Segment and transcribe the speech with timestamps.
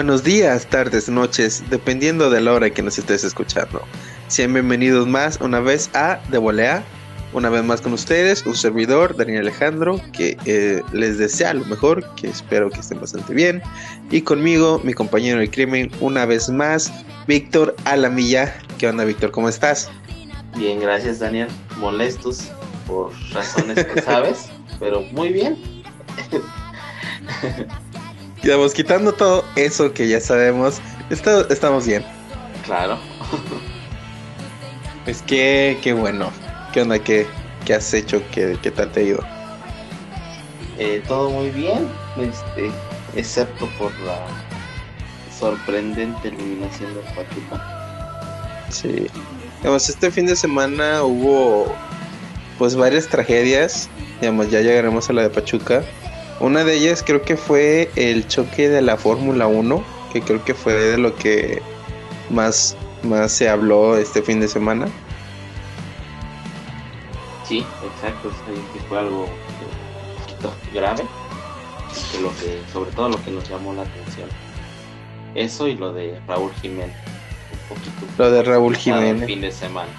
[0.00, 3.82] buenos días, tardes, noches, dependiendo de la hora que nos estés escuchando.
[4.28, 6.82] Sean bienvenidos más una vez a De Volea,
[7.34, 12.02] una vez más con ustedes, un servidor, Daniel Alejandro, que eh, les desea lo mejor,
[12.14, 13.60] que espero que estén bastante bien.
[14.10, 16.90] Y conmigo, mi compañero de crimen, una vez más,
[17.26, 18.56] Víctor Alamilla.
[18.78, 19.32] ¿Qué onda, Víctor?
[19.32, 19.90] ¿Cómo estás?
[20.56, 21.48] Bien, gracias, Daniel.
[21.76, 22.50] Molestos
[22.86, 24.48] por razones que sabes,
[24.80, 25.58] pero muy bien.
[28.42, 30.80] Digamos, quitando todo eso que ya sabemos,
[31.10, 32.04] estamos bien.
[32.64, 32.98] Claro.
[35.06, 36.30] Es que, qué bueno.
[36.72, 36.98] ¿Qué onda?
[36.98, 37.26] ¿Qué,
[37.64, 38.22] qué has hecho?
[38.30, 39.24] ¿Qué, ¿Qué, tal te ha ido?
[40.78, 41.88] Eh, todo muy bien,
[42.18, 42.70] este,
[43.16, 44.18] excepto por la
[45.38, 48.66] sorprendente eliminación de Pachuca.
[48.70, 49.06] Sí.
[49.58, 51.74] Digamos, este fin de semana hubo
[52.58, 53.88] pues varias tragedias.
[54.20, 55.82] Digamos, ya llegaremos a la de Pachuca.
[56.40, 60.54] Una de ellas creo que fue el choque de la Fórmula 1, que creo que
[60.54, 61.60] fue de lo que
[62.30, 64.88] más, más se habló este fin de semana.
[67.46, 68.30] Sí, exacto,
[68.88, 71.02] fue algo un poquito grave,
[72.22, 74.28] lo que, sobre todo lo que nos llamó la atención.
[75.34, 76.96] Eso y lo de Raúl Jiménez,
[77.52, 78.06] un poquito.
[78.16, 79.26] Lo de Raúl Jiménez.
[79.26, 79.90] fin de semana.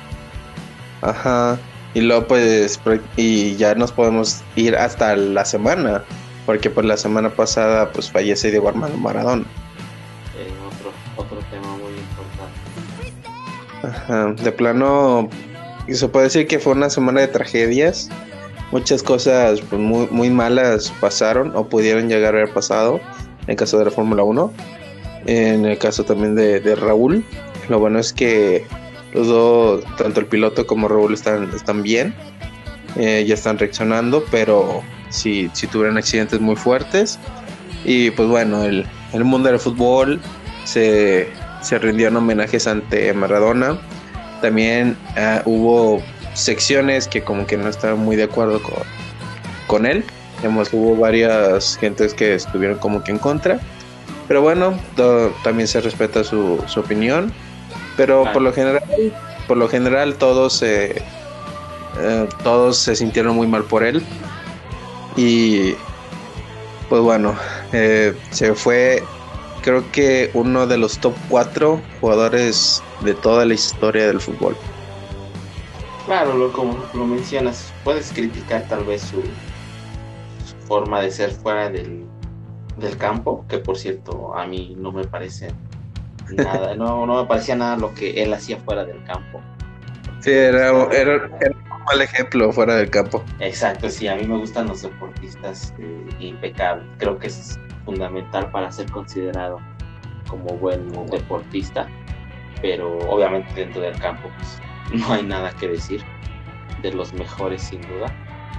[1.02, 1.60] Ajá,
[1.94, 2.80] y luego pues,
[3.16, 6.04] y ya nos podemos ir hasta la semana,
[6.52, 9.46] porque pues la semana pasada pues fallece Diego Armando Maradona.
[10.38, 13.88] Eh, otro, otro tema muy importante.
[13.88, 15.30] Ajá, de plano
[15.88, 18.10] y se puede decir que fue una semana de tragedias.
[18.74, 23.00] Muchas cosas pues, muy, muy malas pasaron o pudieron llegar a haber pasado
[23.44, 24.52] en el caso de la Fórmula 1.
[25.28, 27.24] En el caso también de, Raúl.
[27.70, 28.66] Lo bueno es que
[29.14, 32.14] los dos, tanto el piloto como Raúl están, están bien.
[32.98, 37.20] Eh, ya están reaccionando, pero sí, sí tuvieron accidentes muy fuertes.
[37.86, 40.20] Y pues bueno, el, el mundo del fútbol
[40.64, 41.30] se,
[41.62, 43.80] se rindió en homenajes ante Maradona
[44.42, 46.02] también ah, hubo
[46.34, 48.84] secciones que como que no estaban muy de acuerdo con,
[49.68, 50.04] con él.
[50.44, 53.60] Hemos, hubo varias gentes que estuvieron como que en contra.
[54.28, 54.78] Pero bueno,
[55.44, 57.32] también se respeta su, su opinión.
[57.96, 58.84] Pero por lo general,
[59.48, 61.04] por lo general todos eh,
[62.44, 64.02] todos se sintieron muy mal por él.
[65.16, 65.74] Y
[66.90, 67.36] pues bueno,
[67.74, 69.04] eh, se fue
[69.62, 74.56] creo que uno de los top 4 jugadores de toda la historia del fútbol.
[76.06, 79.22] Claro, lo, como lo mencionas, puedes criticar tal vez su,
[80.68, 82.08] forma de ser fuera del,
[82.98, 85.54] campo, que por cierto a mí no me parece
[86.32, 89.42] nada, no, no me parecía nada lo que él hacía fuera del campo.
[90.22, 90.72] Sí, era,
[91.92, 93.24] mal ejemplo fuera del campo.
[93.40, 96.86] Exacto, sí, a mí me gustan los deportistas eh, impecables.
[96.98, 99.60] Creo que es fundamental para ser considerado
[100.30, 101.88] como buen deportista,
[102.62, 104.62] pero obviamente dentro del campo pues,
[105.02, 106.04] no hay nada que decir.
[106.82, 108.12] De los mejores sin duda,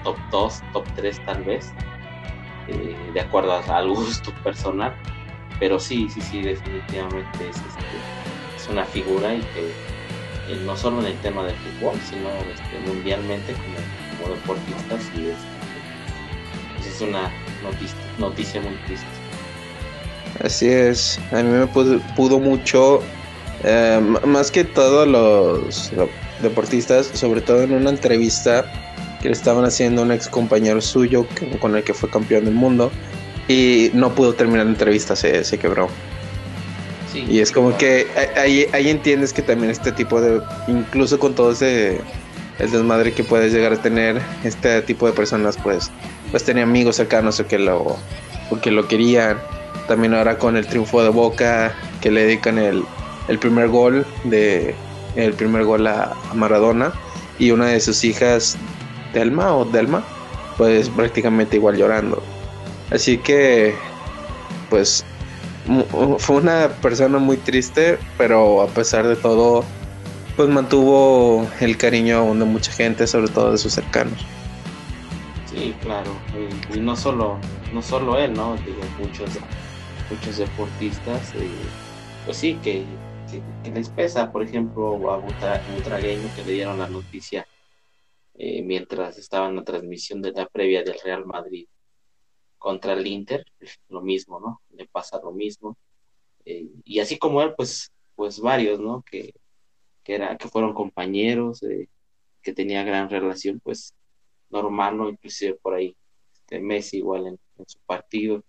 [0.05, 1.73] top 2, top 3 tal vez,
[2.69, 4.95] eh, de acuerdo al gusto personal,
[5.59, 7.83] pero sí, sí, sí, definitivamente es, este,
[8.57, 9.92] es una figura y que
[10.57, 15.37] no solo en el tema del fútbol, sino este, mundialmente como, como deportista, sí es,
[16.77, 17.31] pues, es una
[17.63, 19.07] noticia, noticia muy triste.
[20.43, 23.01] Así es, a mí me pudo, mucho,
[23.65, 25.93] eh, más que todos los
[26.41, 28.65] deportistas, sobre todo en una entrevista
[29.21, 31.27] que le estaban haciendo un ex compañero suyo
[31.61, 32.91] con el que fue campeón del mundo
[33.47, 35.89] y no pudo terminar la entrevista, se, se quebró.
[37.15, 38.07] Y es como que
[38.37, 42.01] ahí, ahí entiendes que también este tipo de, incluso con todo ese
[42.59, 45.91] el desmadre que puedes llegar a tener, este tipo de personas pues,
[46.31, 47.97] pues tenía amigos cercanos que lo,
[48.63, 49.39] que lo querían.
[49.89, 52.85] También ahora con el triunfo de Boca, que le dedican el,
[53.41, 54.75] primer gol de
[55.17, 56.93] el primer gol a, Maradona.
[57.39, 58.57] Y una de sus hijas,
[59.13, 60.05] Delma o Delma,
[60.57, 62.23] pues prácticamente igual llorando.
[62.91, 63.75] Así que,
[64.71, 65.05] pues,
[66.19, 69.65] fue una persona muy triste, pero a pesar de todo,
[70.37, 74.27] pues mantuvo el cariño aún de mucha gente, sobre todo de sus cercanos.
[75.47, 76.11] Sí, claro,
[76.75, 77.39] y, no solo,
[77.73, 78.57] no solo él, ¿no?
[78.57, 79.31] Digo, muchos
[80.11, 81.49] muchos deportistas, eh,
[82.25, 82.85] pues sí, que,
[83.73, 87.47] les pesa, por ejemplo, a Butragueño que le dieron la noticia
[88.35, 91.67] eh, mientras estaba en la transmisión de la previa del Real Madrid
[92.63, 93.45] contra el Inter,
[93.89, 94.63] lo mismo, ¿no?
[94.71, 95.77] Le pasa lo mismo.
[96.45, 99.03] Eh, y así como él, pues, pues varios, ¿no?
[99.03, 99.35] Que,
[100.05, 101.61] que, era, que fueron compañeros,
[102.41, 103.95] que tenía gran relación, pues
[104.49, 105.09] normal, ¿no?
[105.09, 105.97] Inclusive por ahí,
[106.33, 108.45] este Messi igual en su partido,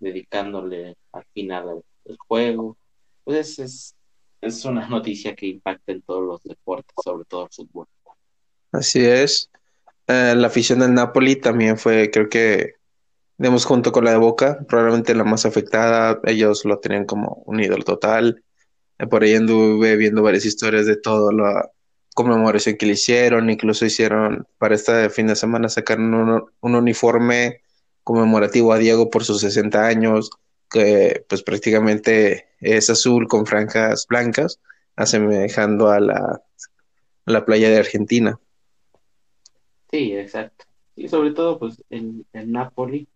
[0.00, 2.78] dedicándole al final el juego.
[3.22, 3.94] Pues es,
[4.40, 7.86] es una noticia que impacta en todos los deportes, sobre todo el fútbol.
[8.72, 9.50] Así es.
[10.06, 12.76] Eh, la afición del Napoli también fue, creo que,
[13.42, 16.20] digamos, junto con la de Boca, probablemente la más afectada.
[16.22, 18.44] Ellos lo tenían como un ídolo total.
[19.00, 21.68] Eh, por ahí anduve viendo varias historias de todo la
[22.14, 23.50] conmemoración que le hicieron.
[23.50, 27.62] Incluso hicieron, para este fin de semana, sacaron un, un uniforme
[28.04, 30.30] conmemorativo a Diego por sus 60 años,
[30.70, 34.60] que pues prácticamente es azul con franjas blancas,
[34.94, 36.42] asemejando a la,
[37.26, 38.38] la playa de Argentina.
[39.90, 40.64] Sí, exacto.
[40.94, 43.08] Y sobre todo, pues, el, el Napoli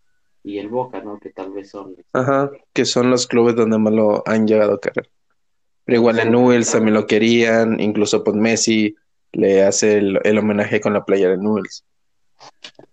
[0.46, 1.18] y el Boca, ¿no?
[1.18, 1.96] Que tal vez son...
[2.12, 5.10] Ajá, que son los clubes donde más lo han llegado a querer.
[5.84, 8.94] Pero igual en Newell's también lo querían, incluso pues Messi
[9.32, 11.84] le hace el, el homenaje con la playa de Newell's.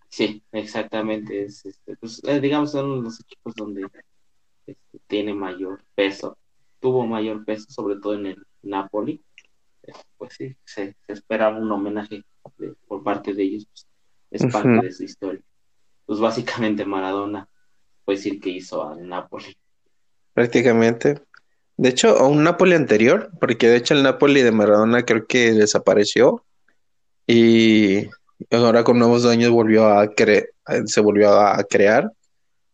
[0.10, 1.44] Sí, exactamente.
[1.44, 3.84] Es, este, pues, eh, digamos, son los equipos donde
[4.66, 6.38] este, tiene mayor peso,
[6.80, 9.24] tuvo mayor peso, sobre todo en el Napoli.
[9.84, 12.24] Eh, Pues sí, se, se esperaba un homenaje
[12.58, 13.88] de- por parte de ellos, pues,
[14.32, 15.42] es parte de su historia.
[16.06, 17.48] Pues básicamente Maradona
[18.06, 19.56] puede decir que hizo al Napoli.
[20.34, 21.22] prácticamente.
[21.78, 25.54] De hecho, a un Napoli anterior, porque de hecho el Napoli de Maradona creo que
[25.54, 26.44] desapareció
[27.28, 28.08] y
[28.52, 30.50] ahora con nuevos dueños volvió a cre-
[30.86, 32.12] se volvió a crear.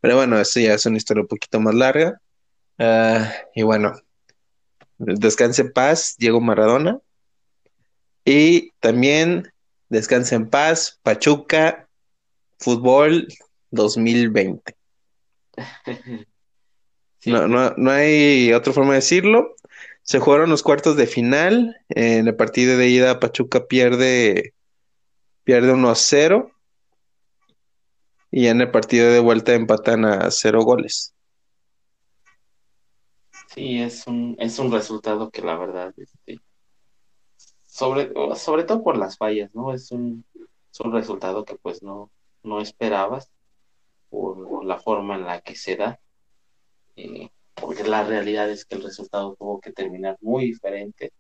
[0.02, 2.20] Pero bueno, eso ya es una historia un poquito más larga.
[2.78, 3.94] Ah, y bueno,
[4.98, 7.00] descanse en paz, Diego Maradona.
[8.26, 9.52] Y también
[9.90, 11.89] descanse en paz, Pachuca
[12.60, 13.28] Fútbol
[13.72, 14.76] 2020.
[17.22, 19.54] Sí, No, no, no hay otra forma de decirlo.
[20.04, 21.76] Se jugaron los cuartos de final.
[21.90, 24.54] En el partido de ida, Pachuca pierde,
[25.44, 26.50] pierde 1 a 0.
[28.32, 31.14] Y en el partido de vuelta empatan a 0 goles.
[33.48, 36.40] sí, es un, es un resultado que la verdad, este,
[37.66, 39.74] sobre, sobre todo por las fallas, ¿no?
[39.74, 40.26] Es un,
[40.72, 42.12] es un resultado que pues no,
[42.50, 43.32] no esperabas
[44.10, 46.00] por la forma en la que se da.
[46.96, 51.12] eh, porque la realidad es que el resultado tuvo que terminar muy diferente.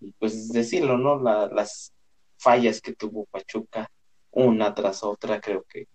[0.00, 1.20] Y pues decirlo, ¿no?
[1.20, 1.92] La- las
[2.38, 3.88] fallas que tuvo Pachuca,
[4.32, 5.86] una tras otra, creo que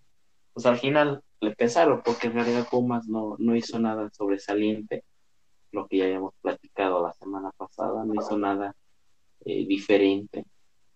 [0.54, 5.04] pues al final le pesaron, porque en realidad Pumas no, no hizo nada sobresaliente,
[5.72, 8.74] lo que ya habíamos platicado la semana pasada, no hizo nada
[9.44, 10.44] eh, diferente,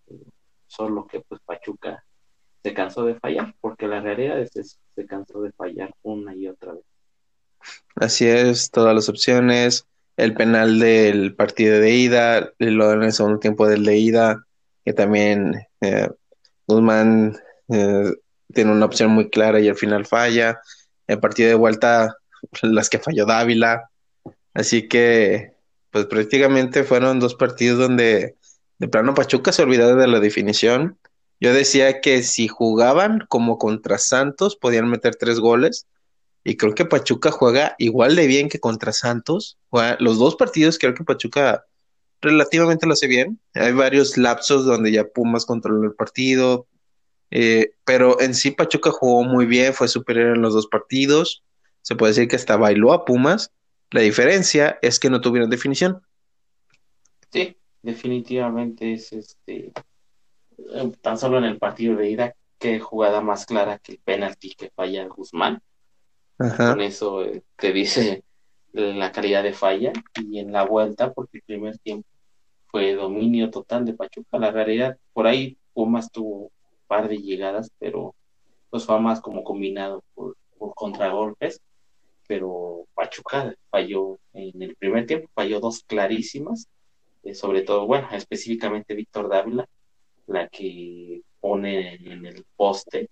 [0.07, 0.23] eh,
[0.67, 2.03] solo que pues Pachuca
[2.63, 6.47] se cansó de fallar, porque la realidad es que se cansó de fallar una y
[6.47, 6.83] otra vez.
[7.95, 9.87] Así es, todas las opciones.
[10.17, 14.45] El penal del partido de ida, lo en el segundo tiempo del de ida,
[14.85, 16.09] que también eh,
[16.67, 17.37] Guzmán
[17.69, 18.11] eh,
[18.53, 20.59] tiene una opción muy clara y al final falla.
[21.07, 22.15] El partido de vuelta,
[22.61, 23.89] las que falló Dávila.
[24.53, 25.53] Así que,
[25.91, 28.35] pues prácticamente fueron dos partidos donde
[28.77, 30.97] de plano Pachuca se olvidó de la definición.
[31.41, 35.87] Yo decía que si jugaban como contra Santos, podían meter tres goles.
[36.43, 39.57] Y creo que Pachuca juega igual de bien que contra Santos.
[39.99, 41.65] Los dos partidos creo que Pachuca
[42.21, 43.39] relativamente lo hace bien.
[43.55, 46.67] Hay varios lapsos donde ya Pumas controló el partido.
[47.31, 51.43] eh, pero en sí Pachuca jugó muy bien, fue superior en los dos partidos.
[51.81, 53.51] Se puede decir que hasta bailó a Pumas.
[53.89, 56.01] La diferencia es que no tuvieron definición.
[57.31, 59.71] Sí, definitivamente es este
[61.01, 64.69] tan solo en el partido de ida que jugada más clara que el penalti que
[64.69, 65.61] falla Guzmán.
[66.37, 66.71] Ajá.
[66.71, 68.23] Con eso eh, te dice
[68.73, 72.07] la calidad de falla y en la vuelta porque el primer tiempo
[72.67, 74.37] fue dominio total de Pachuca.
[74.37, 76.51] La realidad por ahí Pumas tuvo un
[76.87, 78.15] par de llegadas, pero
[78.69, 81.61] pues fue más como combinado por, por contragolpes.
[82.27, 86.69] Pero Pachuca falló en el primer tiempo, falló dos clarísimas
[87.23, 89.67] eh, sobre todo, bueno, específicamente Víctor Dávila,
[90.31, 93.09] la que pone en el poste,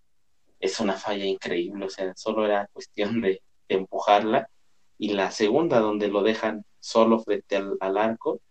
[0.59, 4.49] es una falla increíble, o sea, solo era cuestión de, empujarla,
[4.97, 8.41] y la segunda donde lo dejan solo frente al, arco,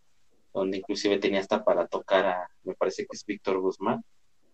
[0.54, 4.04] donde inclusive tenía hasta para tocar a, me parece que es Víctor Guzmán,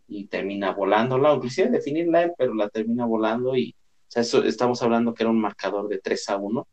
[0.09, 4.83] y termina volándola, inclusive definirla él, pero la termina volando y, o sea, eso, estamos
[4.83, 6.67] hablando que era un marcador de 3 a 1,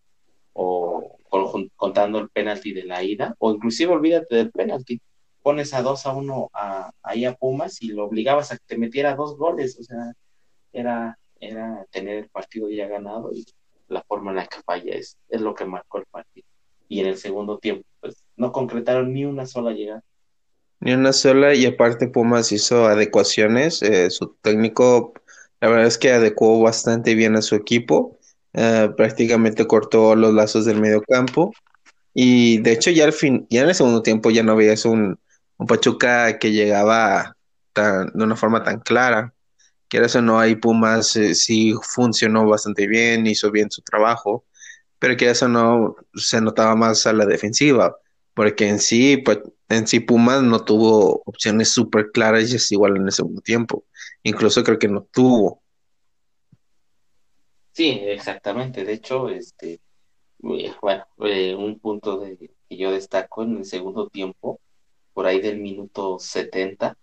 [0.53, 5.01] o con, contando el penalti de la ida, o inclusive olvídate del penalti,
[5.41, 8.77] pones a 2 a 1 a, ahí a Pumas y lo obligabas a que te
[8.77, 10.13] metiera dos goles, o sea,
[10.71, 13.45] era, era tener el partido ya ganado y
[13.87, 16.47] la forma en la que falla es, es lo que marcó el partido.
[16.87, 20.03] Y en el segundo tiempo, pues no concretaron ni una sola llegada.
[20.79, 25.13] Ni una sola, y aparte Pumas hizo adecuaciones, eh, su técnico,
[25.59, 28.17] la verdad es que adecuó bastante bien a su equipo,
[28.53, 31.53] eh, prácticamente cortó los lazos del medio campo.
[32.13, 35.19] Y de hecho, ya al fin, ya en el segundo tiempo ya no veías un,
[35.61, 37.37] un Pachuca que llegaba
[37.71, 39.31] tan, de una forma tan clara.
[39.87, 44.43] Quieras o no, ahí Pumas eh, sí funcionó bastante bien, hizo bien su trabajo,
[44.97, 47.95] pero que eso no se notaba más a la defensiva,
[48.33, 49.39] porque en sí, pues,
[49.69, 53.85] en sí Pumas no tuvo opciones súper claras y es igual en el segundo tiempo.
[54.23, 55.61] Incluso creo que no tuvo.
[57.71, 58.83] Sí, exactamente.
[58.83, 62.35] De hecho, este, eh, bueno, eh, un punto de,
[62.67, 64.59] que yo destaco en el segundo tiempo,
[65.13, 66.97] por ahí del minuto 70,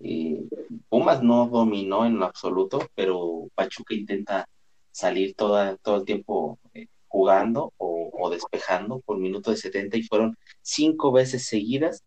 [0.00, 0.40] eh,
[0.88, 4.48] Pumas no dominó en lo absoluto, pero Pachuca intenta
[4.92, 10.02] salir toda, todo el tiempo eh, jugando o, o, despejando por minuto de 70 y
[10.02, 12.02] fueron cinco veces seguidas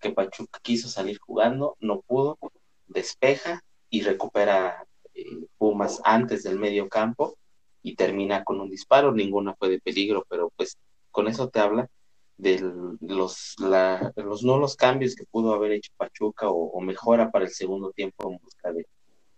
[0.00, 2.38] que Pachuca quiso salir jugando, no pudo,
[2.86, 5.24] despeja y recupera eh,
[5.58, 7.36] Pumas antes del medio campo
[7.82, 10.78] y termina con un disparo, ninguna fue de peligro, pero pues
[11.10, 11.88] con eso te habla
[12.36, 12.60] de
[13.00, 17.50] los, la, los no los cambios que pudo haber hecho Pachuca o, mejora para el
[17.52, 18.86] segundo tiempo en busca de,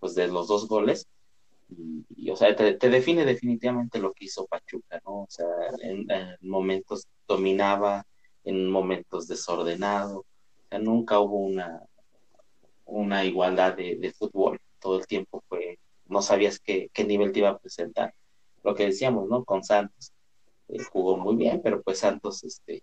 [0.00, 1.06] pues, de los dos goles.
[1.68, 5.22] Y, o sea, te, define definitivamente lo que hizo Pachuca, ¿no?
[5.22, 5.46] O sea,
[5.80, 8.06] en, en momentos dominaba,
[8.44, 10.24] en momentos desordenado,
[10.80, 11.82] nunca hubo una,
[12.84, 17.40] una igualdad de, de fútbol, todo el tiempo fue, no sabías qué, qué nivel te
[17.40, 18.14] iba a presentar
[18.62, 19.44] lo que decíamos, ¿no?
[19.44, 20.12] Con Santos.
[20.68, 22.82] Eh, jugó muy bien, pero pues Santos este,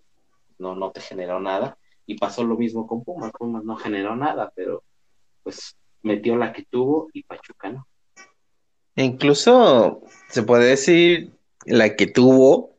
[0.58, 1.78] no, no te generó nada.
[2.06, 3.32] Y pasó lo mismo con Pumas.
[3.32, 4.82] Pumas no generó nada, pero
[5.42, 7.86] pues metió la que tuvo y Pachuca no.
[8.96, 11.32] Incluso se puede decir
[11.64, 12.70] la que tuvo,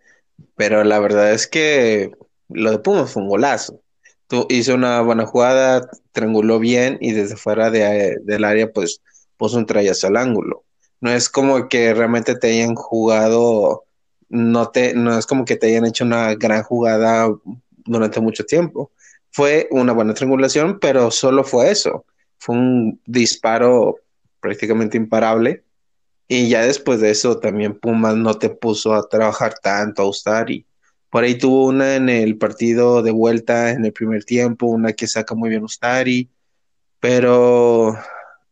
[0.55, 2.11] pero la verdad es que
[2.49, 3.81] lo de Pumas fue un golazo.
[4.27, 9.01] Tú hizo una buena jugada, trianguló bien y desde fuera de, del área pues
[9.37, 10.65] puso un trayazo al ángulo
[11.05, 13.84] no es como que realmente te hayan jugado,
[14.35, 17.27] no, te, no es como que te hayan hecho una gran jugada
[17.85, 18.91] durante mucho tiempo.
[19.31, 22.05] Fue una buena triangulación, pero solo fue eso.
[22.37, 23.97] Fue un disparo
[24.39, 25.63] prácticamente imparable.
[26.27, 30.49] Y ya después de eso también Pumas no te puso a trabajar tanto, a usar
[30.49, 30.65] y
[31.09, 35.07] por ahí tuvo una en el partido de vuelta en el primer tiempo, una que
[35.07, 36.29] saca muy bien Ustari,
[36.99, 37.97] pero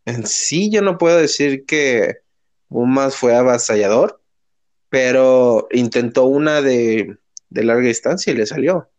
[0.06, 2.20] en sí yo no puedo decir que
[2.70, 4.22] Pumas fue avasallador,
[4.94, 7.18] pero intentó una de,
[7.50, 8.92] de larga distancia y le salió.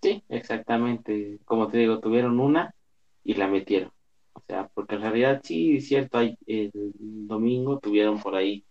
[0.00, 1.40] Sí, exactamente.
[1.44, 2.74] Como te digo, tuvieron una
[3.22, 3.92] y la metieron.
[4.32, 8.64] O sea, porque en realidad sí, es cierto, hay, el domingo tuvieron por ahí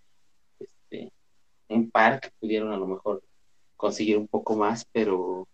[0.59, 1.11] este,
[1.67, 3.21] un par que pudieron a lo mejor
[3.77, 5.47] conseguir un poco más, pero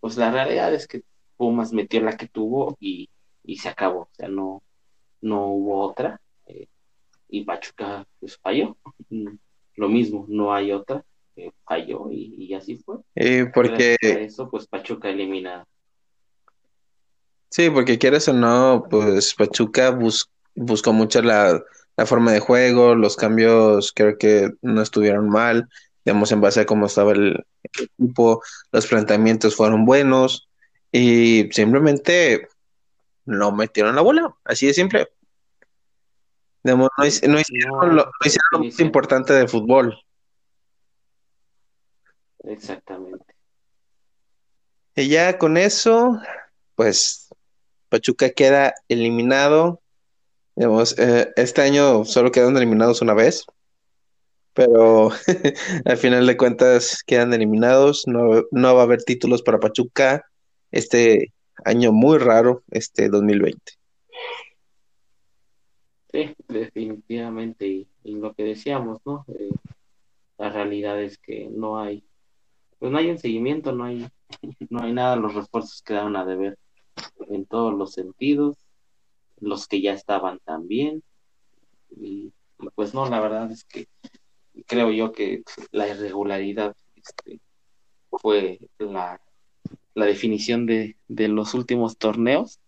[0.00, 1.00] pues la realidad es que
[1.38, 3.08] Pumas metió la que tuvo y,
[3.42, 4.00] y se acabó.
[4.00, 4.62] O sea, no,
[5.22, 6.20] no hubo otra.
[7.30, 8.76] Y Pachuca pues falló.
[9.76, 11.04] Lo mismo, no hay otra,
[11.36, 12.96] eh, falló y, y, así fue.
[13.14, 15.64] Eh, porque eso pues Pachuca elimina.
[17.48, 21.62] Sí, porque quieres o no, pues Pachuca bus buscó mucho la,
[21.96, 25.68] la, forma de juego, los cambios creo que no estuvieron mal,
[26.04, 30.48] digamos en base a cómo estaba el, el equipo, los planteamientos fueron buenos
[30.92, 32.48] y simplemente
[33.24, 35.08] no metieron la bola, así de simple.
[36.62, 39.98] Digamos, no, no, hicieron, lo, no hicieron lo más importante de fútbol.
[42.44, 43.24] Exactamente.
[44.96, 46.20] Y ya con eso,
[46.74, 47.28] pues
[47.88, 49.80] Pachuca queda eliminado.
[50.56, 53.44] Digamos, eh, este año solo quedan eliminados una vez,
[54.52, 55.10] pero
[55.84, 58.04] al final de cuentas quedan eliminados.
[58.06, 60.26] No, no va a haber títulos para Pachuca
[60.70, 61.32] este
[61.64, 63.79] año muy raro, este 2020.
[66.12, 69.24] Sí, definitivamente, y, lo que decíamos, ¿no?
[69.28, 69.50] Eh,
[70.38, 72.04] la realidad es que no hay,
[72.78, 74.08] pues no hay un seguimiento, no hay,
[74.70, 76.58] no hay nada, los refuerzos quedaron a deber
[77.28, 78.56] en todos los sentidos,
[79.38, 81.02] los que ya estaban también,
[81.90, 83.86] y, y pues no, la verdad es que
[84.66, 87.40] creo yo que la irregularidad este,
[88.10, 89.20] fue la,
[89.94, 92.58] la definición de, de los últimos torneos,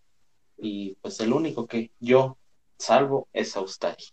[0.57, 2.37] y pues el único que yo
[2.77, 4.05] salvo es a Ustari.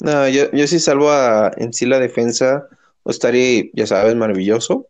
[0.00, 2.66] No, yo, yo sí salvo a, en sí la defensa.
[3.04, 4.88] Ustari, ya sabes, maravilloso.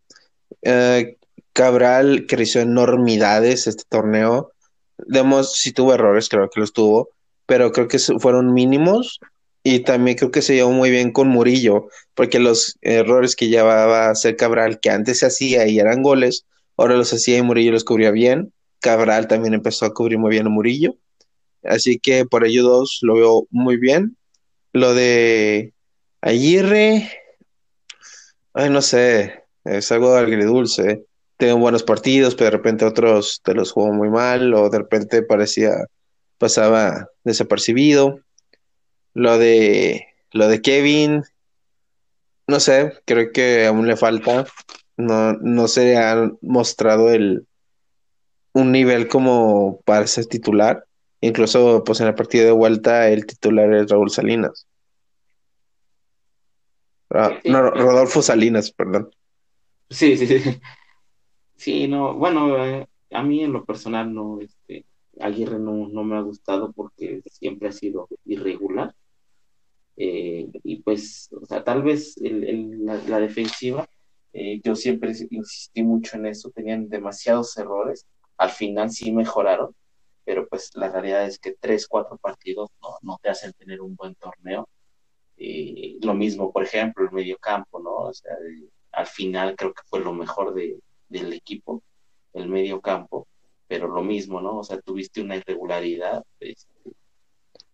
[0.62, 1.16] Eh,
[1.52, 4.52] Cabral creció enormidades este torneo.
[4.99, 7.11] Demos, si tuvo errores, creo que los tuvo,
[7.47, 9.21] pero creo que fueron mínimos.
[9.62, 14.06] Y también creo que se llevó muy bien con Murillo, porque los errores que llevaba
[14.06, 17.73] a hacer Cabral, que antes se hacía y eran goles, ahora los hacía y Murillo
[17.73, 18.52] los cubría bien.
[18.80, 20.95] Cabral también empezó a cubrir muy bien a Murillo.
[21.68, 24.16] Así que por ello dos lo veo muy bien.
[24.73, 25.73] Lo de
[26.20, 27.11] Aguirre,
[28.54, 31.06] ay, no sé, es algo agridulce.
[31.37, 35.23] Tiene buenos partidos, pero de repente otros te los jugó muy mal, o de repente
[35.23, 35.73] parecía,
[36.38, 38.20] pasaba desapercibido.
[39.14, 41.23] Lo de, lo de Kevin,
[42.46, 44.46] no sé, creo que aún le falta.
[44.96, 47.46] No, no se ha mostrado el,
[48.52, 50.87] un nivel como para ser titular.
[51.20, 54.66] Incluso, pues en el partido de vuelta, el titular es Raúl Salinas.
[57.11, 59.11] Ah, no, Rodolfo Salinas, perdón.
[59.90, 60.61] Sí, sí, sí.
[61.58, 64.85] Sí, no, bueno, eh, a mí en lo personal no, este,
[65.20, 68.94] Aguirre no, no me ha gustado porque siempre ha sido irregular.
[69.96, 73.88] Eh, y pues, o sea, tal vez el, la, defensiva,
[74.32, 78.06] eh, yo siempre insistí mucho en eso, tenían demasiados errores,
[78.37, 79.75] al final sí mejoraron,
[80.26, 83.95] pero pues la realidad es que tres, cuatro partidos no, no te hacen tener un
[83.95, 84.68] buen torneo.
[85.37, 87.95] Eh, lo mismo, por ejemplo, el medio campo, ¿no?
[87.95, 88.33] O sea,
[88.90, 91.80] al final creo que fue lo mejor de, del equipo,
[92.33, 93.28] el medio campo,
[93.68, 94.59] pero lo mismo, ¿no?
[94.59, 96.75] O sea, tuviste una irregularidad este,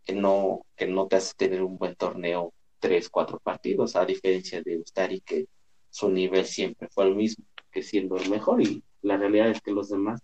[0.04, 4.60] que, no, que no te hace tener un buen torneo tres, cuatro partidos, a diferencia
[4.60, 5.46] de Ustari, que
[5.88, 9.70] su nivel siempre fue el mismo, que siendo el mejor, y la realidad es que
[9.70, 10.20] los demás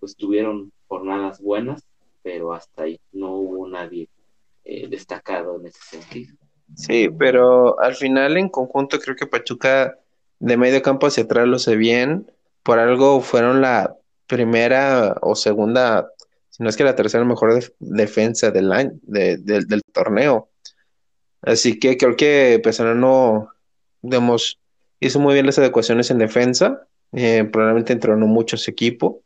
[0.00, 1.84] pues tuvieron jornadas buenas,
[2.22, 4.08] pero hasta ahí no hubo nadie
[4.64, 6.34] eh, destacado en ese sentido.
[6.74, 9.98] Sí, pero al final en conjunto creo que Pachuca
[10.38, 12.30] de medio campo hacia atrás lo sé bien.
[12.62, 16.12] Por algo fueron la primera o segunda,
[16.50, 20.50] si no es que la tercera mejor defensa del año, del torneo.
[21.40, 22.60] Así que creo que
[22.96, 23.50] no
[24.02, 24.60] digamos,
[25.00, 26.86] hizo muy bien las adecuaciones en defensa.
[27.12, 29.22] Eh, probablemente entrenó mucho ese equipo.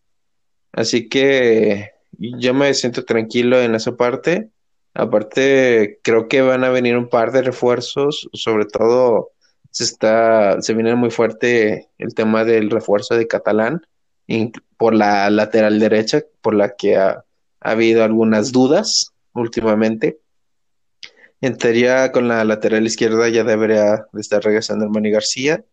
[0.73, 4.51] Así que yo me siento tranquilo en esa parte.
[4.95, 9.31] Aparte, creo que van a venir un par de refuerzos, sobre todo
[9.71, 13.87] se está, se viene muy fuerte el tema del refuerzo de Catalán
[14.77, 17.25] por la lateral derecha, por la que ha,
[17.61, 20.19] habido algunas dudas últimamente.
[21.41, 25.65] En teoría, con la lateral izquierda ya debería de estar regresando Manny García,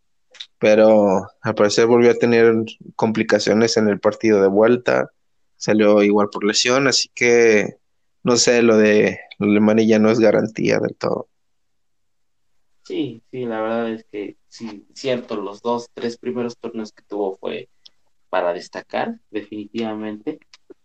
[0.60, 2.54] pero al parecer volvió a tener
[2.95, 5.12] complicaciones en el partido de vuelta,
[5.56, 7.80] salió igual por lesión, así que
[8.24, 11.30] no sé, lo de, de ya no es garantía del todo.
[12.84, 17.38] Sí, sí, la verdad es que sí, cierto, los dos, tres primeros torneos que tuvo
[17.38, 17.69] fue
[18.30, 20.39] para destacar, definitivamente,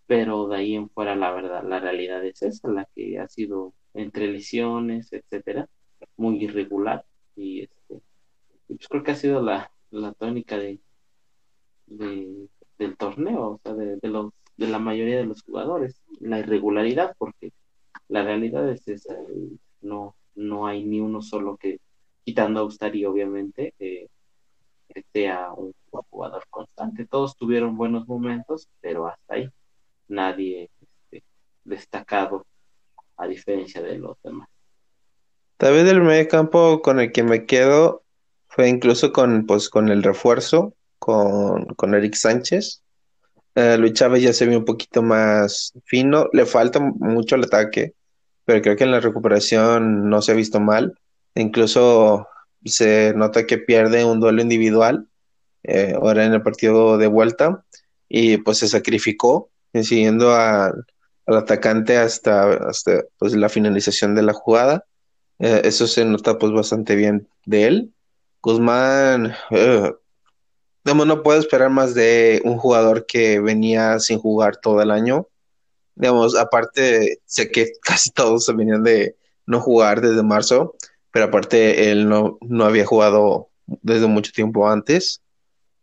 [0.06, 3.74] pero de ahí en fuera la verdad, la realidad es esa, la que ha sido
[3.94, 5.68] entre lesiones, etcétera,
[6.16, 7.06] muy irregular
[7.36, 8.02] y este,
[8.66, 10.80] pues creo que ha sido la, la tónica de,
[11.86, 12.48] de,
[12.78, 17.14] del torneo, o sea, de, de, los, de la mayoría de los jugadores, la irregularidad,
[17.18, 17.52] porque
[18.08, 19.16] la realidad es esa,
[19.80, 21.80] no, no hay ni uno solo que
[22.24, 23.74] quitando a Ustari, obviamente,
[25.12, 25.74] sea un,
[26.10, 27.06] jugador constante.
[27.06, 29.48] Todos tuvieron buenos momentos, pero hasta ahí
[30.08, 31.24] nadie este,
[31.64, 32.44] destacado,
[33.16, 34.48] a diferencia de los demás.
[35.56, 38.03] Tal vez del medio campo con el que me quedo
[38.54, 42.82] fue incluso con, pues, con el refuerzo, con, con Eric Sánchez.
[43.56, 47.94] Eh, Luis Chávez ya se ve un poquito más fino, le falta mucho el ataque,
[48.44, 50.96] pero creo que en la recuperación no se ha visto mal.
[51.34, 52.28] Incluso
[52.64, 55.08] se nota que pierde un duelo individual
[55.64, 57.64] eh, ahora en el partido de vuelta
[58.08, 60.84] y pues se sacrificó siguiendo al
[61.26, 64.84] atacante hasta, hasta pues, la finalización de la jugada.
[65.40, 67.94] Eh, eso se nota pues bastante bien de él.
[68.44, 69.90] Guzmán, eh,
[70.84, 75.28] no puedo esperar más de un jugador que venía sin jugar todo el año.
[75.94, 80.74] Digamos, aparte, sé que casi todos se venían de no jugar desde marzo,
[81.10, 85.22] pero aparte él no, no había jugado desde mucho tiempo antes,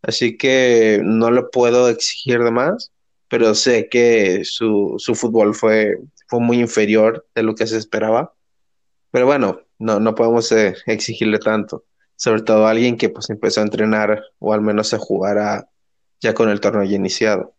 [0.03, 2.91] así que no le puedo exigir de más,
[3.27, 5.97] pero sé que su, su fútbol fue,
[6.27, 8.33] fue muy inferior de lo que se esperaba,
[9.09, 11.85] pero bueno, no, no podemos eh, exigirle tanto,
[12.21, 15.67] sobre todo a alguien que pues empezó a entrenar o al menos a jugar
[16.19, 17.55] ya con el torneo ya iniciado.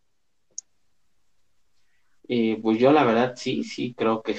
[2.29, 4.37] Eh, pues yo la verdad sí, sí creo que,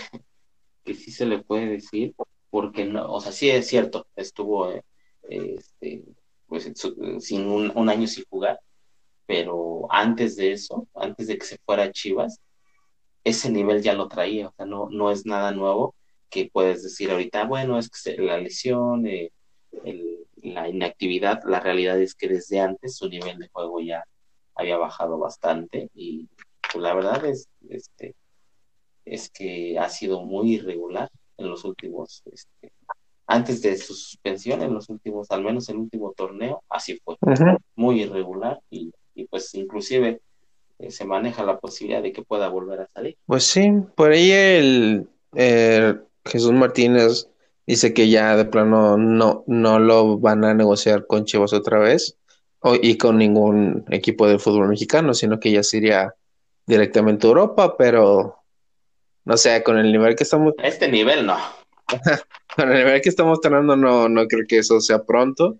[0.85, 2.15] que sí se le puede decir,
[2.49, 4.81] porque no, o sea, sí es cierto, estuvo eh,
[5.29, 6.05] este,
[6.47, 6.71] pues,
[7.19, 8.61] sin un, año sin jugar,
[9.25, 12.39] pero antes de eso, antes de que se fuera a Chivas,
[13.25, 15.95] ese nivel ya lo traía, o sea, no, no es nada nuevo
[16.29, 19.33] que puedes decir ahorita, bueno, es que la lesión, eh,
[20.43, 24.03] la inactividad, la realidad es que desde antes su nivel de juego ya
[24.55, 26.27] había bajado bastante y
[26.71, 28.15] pues, la verdad es, este,
[29.05, 32.71] es que ha sido muy irregular en los últimos este,
[33.27, 37.15] antes de su suspensión en los últimos, al menos el último torneo, así fue,
[37.75, 38.91] muy irregular y,
[39.29, 40.21] pues inclusive
[40.79, 43.15] eh, se maneja la posibilidad de que pueda volver a salir.
[43.25, 45.07] Pues sí, por ahí el,
[46.25, 47.29] Jesús Martínez
[47.65, 52.17] dice que ya de plano no, no lo van a negociar con Chivas otra vez
[52.59, 56.13] o, y con ningún equipo de fútbol mexicano, sino que ya sería
[56.65, 58.43] directamente a Europa, pero
[59.25, 60.53] no sé, con el nivel que estamos...
[60.61, 61.37] Este nivel no.
[62.55, 65.57] con el nivel que estamos teniendo no, no creo que eso sea pronto.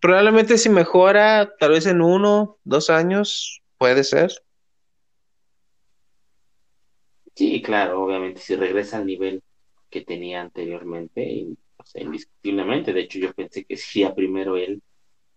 [0.00, 4.32] Probablemente si mejora, tal vez en uno, dos años, puede ser.
[7.34, 9.42] Sí, claro, obviamente si regresa al nivel
[9.96, 11.46] que tenía anteriormente,
[11.94, 12.92] indiscutiblemente.
[12.92, 14.82] De hecho, yo pensé que sería primero él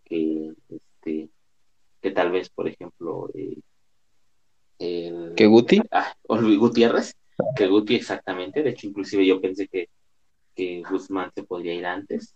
[0.03, 1.29] que, este,
[2.01, 3.55] que tal vez, por ejemplo, eh,
[4.79, 5.81] el, ¿Que Guti?
[5.91, 7.15] Ah, Gutiérrez,
[7.55, 8.61] que Guti exactamente.
[8.61, 9.87] De hecho, inclusive yo pensé que,
[10.53, 12.35] que Guzmán se podría ir antes.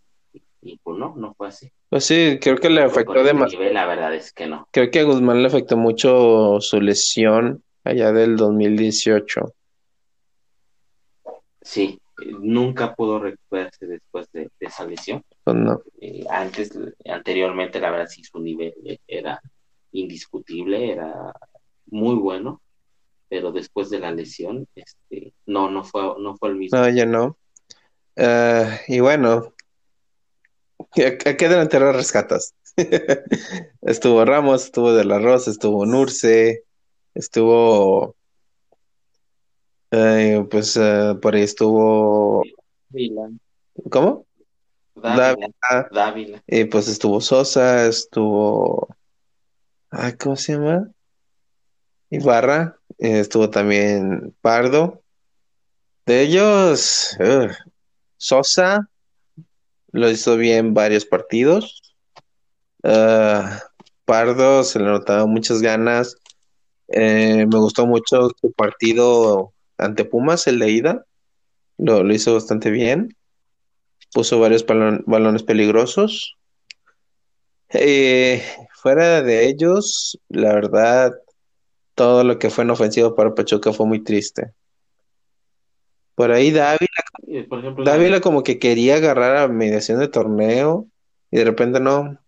[0.62, 1.70] Y, pues no, no fue así.
[1.90, 3.66] Pues sí, creo que le afectó demasiado.
[3.74, 4.66] La verdad es que no.
[4.72, 9.54] Creo que a Guzmán le afectó mucho su lesión allá del 2018.
[11.62, 12.00] Sí,
[12.40, 15.24] nunca pudo recuperarse después de, esa lesión.
[15.44, 15.82] Pues no.
[16.00, 18.74] Eh, antes, anteriormente, la verdad, sí, su nivel
[19.08, 19.42] era
[19.92, 21.34] indiscutible, era
[21.88, 22.62] muy bueno,
[23.30, 26.80] pero después de la lesión, este, no, no fue, no fue el mismo.
[26.80, 27.38] No, ya no.
[28.16, 29.54] Eh, y bueno,
[30.80, 32.54] ¿a qué delantero rescatas?
[33.82, 36.64] estuvo Ramos, estuvo De La Rosa, estuvo Nurce,
[37.14, 38.16] estuvo
[39.96, 42.42] eh, pues eh, por ahí estuvo.
[43.92, 44.26] ¿Cómo?
[44.96, 46.44] Dávila.
[46.48, 48.88] Y pues estuvo Sosa, estuvo.
[49.92, 50.90] Ay, ¿cómo se llama?
[52.10, 52.80] Ibarra.
[52.98, 55.04] Eh, estuvo también Pardo.
[56.08, 57.16] De ellos,
[58.18, 58.90] Sosa
[59.92, 61.96] lo hizo bien varios partidos.
[64.06, 66.18] Pardo se le notaba muchas ganas.
[66.88, 71.06] me gustó mucho su partido ante Pumas, el de ida,
[71.78, 73.16] lo, hizo bastante bien.
[74.14, 76.38] Puso varios balones peligrosos.
[77.70, 81.14] Eh, fuera de ellos, la verdad,
[81.96, 84.54] todo lo que fue en ofensivo para Pachuca fue muy triste.
[86.16, 90.88] Por ahí Dávila, por ejemplo, Dávila como que quería agarrar a mediación de torneo
[91.32, 92.20] y de repente no.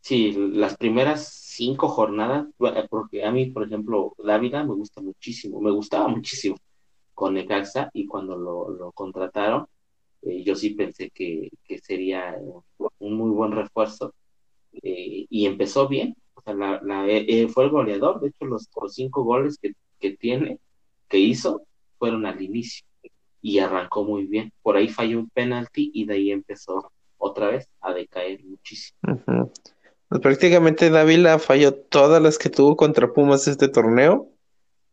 [0.00, 2.46] Sí, las primeras cinco jornadas,
[2.88, 6.56] porque a mí, por ejemplo, Dávila me gusta muchísimo, me gustaba muchísimo
[7.14, 9.66] con Necaxa y cuando lo, contrataron,
[10.22, 11.50] eh, yo sí pensé que,
[11.82, 12.36] sería
[12.98, 14.14] un muy buen refuerzo
[14.82, 20.58] eh, y empezó bien, eh, fue el goleador, de hecho los, cinco goles que, tiene,
[21.08, 21.62] que hizo,
[21.98, 22.84] fueron al inicio
[23.40, 24.52] y arrancó muy bien.
[24.62, 28.98] Por ahí falló un penalti y de ahí empezó otra vez a decaer muchísimo.
[29.02, 29.81] Pues
[30.20, 34.28] prácticamente Dávila falló todas las que tuvo contra Pumas este torneo,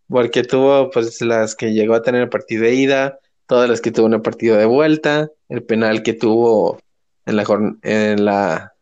[0.08, 3.92] porque tuvo pues las que llegó a tener el partido de ida, todas las que
[3.92, 6.80] tuvo en el partido de vuelta, el penal que tuvo
[7.26, 7.46] en la
[7.84, 8.74] en la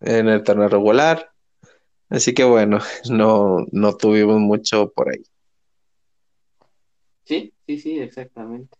[0.00, 1.30] en el torneo regular.
[2.08, 2.78] Así que bueno,
[3.10, 5.22] no, no tuvimos mucho por ahí.
[7.24, 8.76] Sí, sí, sí, exactamente.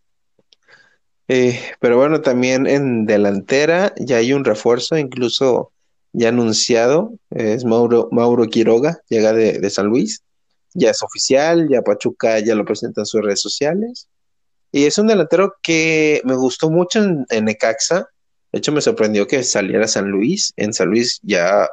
[1.29, 5.73] Eh, pero bueno, también en delantera ya hay un refuerzo, incluso
[6.17, 10.23] ya anunciado, es Mauro, Mauro Quiroga, llega de, San Luis,
[10.73, 14.09] ya es oficial, ya Pachuca ya lo presenta en sus redes sociales.
[14.73, 18.09] Y es un delantero que me gustó mucho en, en Necaxa.
[18.51, 20.55] De hecho, me sorprendió que saliera San Luis.
[20.57, 21.69] En San Luis ya,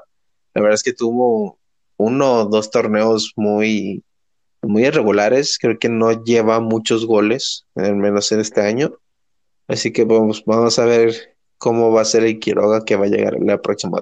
[0.53, 1.57] la verdad es que tuvo
[1.95, 4.03] uno o dos torneos muy,
[4.61, 5.57] muy irregulares.
[5.57, 8.93] Creo que no lleva muchos goles, al menos en este año.
[9.69, 13.09] Así que vamos, vamos a ver cómo va a ser el Quiroga que va a
[13.09, 14.01] llegar la próxima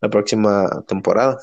[0.00, 1.38] la próxima temporada.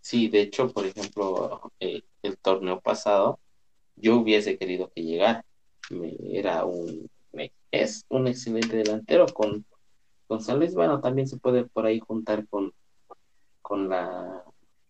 [0.00, 3.40] Sí, de hecho, por ejemplo, eh, el torneo pasado,
[3.96, 5.44] yo hubiese querido que llegara.
[6.32, 7.08] era un,
[7.70, 9.64] es un excelente delantero con,
[10.28, 10.74] Luis.
[10.74, 12.72] Bueno, también se puede por ahí juntar con,
[13.60, 14.44] con la,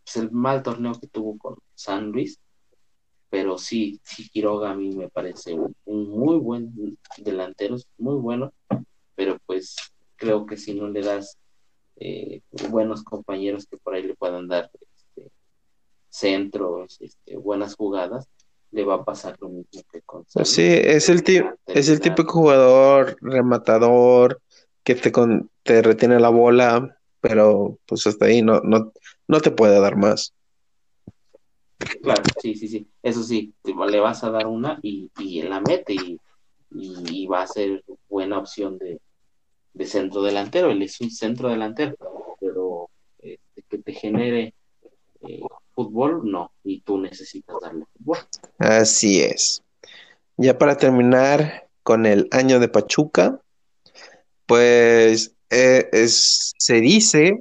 [0.04, 2.40] pues, el mal torneo que tuvo con San Luis.
[3.28, 8.52] Pero sí, sí, Quiroga a mí me parece un, un muy buen delantero, muy bueno.
[9.14, 9.76] Pero pues
[10.22, 11.36] creo que si no le das
[11.96, 15.30] eh, buenos compañeros que por ahí le puedan dar este,
[16.08, 18.28] centros, este, buenas jugadas,
[18.70, 21.24] le va a pasar lo mismo que con pues Sí, es el,
[21.66, 24.40] es el típico jugador rematador
[24.84, 28.92] que te, con, te retiene la bola, pero pues hasta ahí no, no,
[29.26, 30.32] no te puede dar más.
[32.00, 32.88] Claro, sí, sí, sí.
[33.02, 36.20] Eso sí, le vas a dar una y, y la mete y
[36.74, 39.00] y, va a ser buena opción de,
[39.84, 40.70] centro delantero.
[40.70, 41.96] Él es un centro delantero,
[42.40, 44.54] pero este, que te genere
[45.28, 45.40] eh,
[45.74, 48.18] fútbol, no, y tú necesitas darle fútbol.
[48.58, 49.62] Así es.
[50.36, 53.40] Ya para terminar con el año de Pachuca,
[54.46, 57.38] pues eh, es, se dice,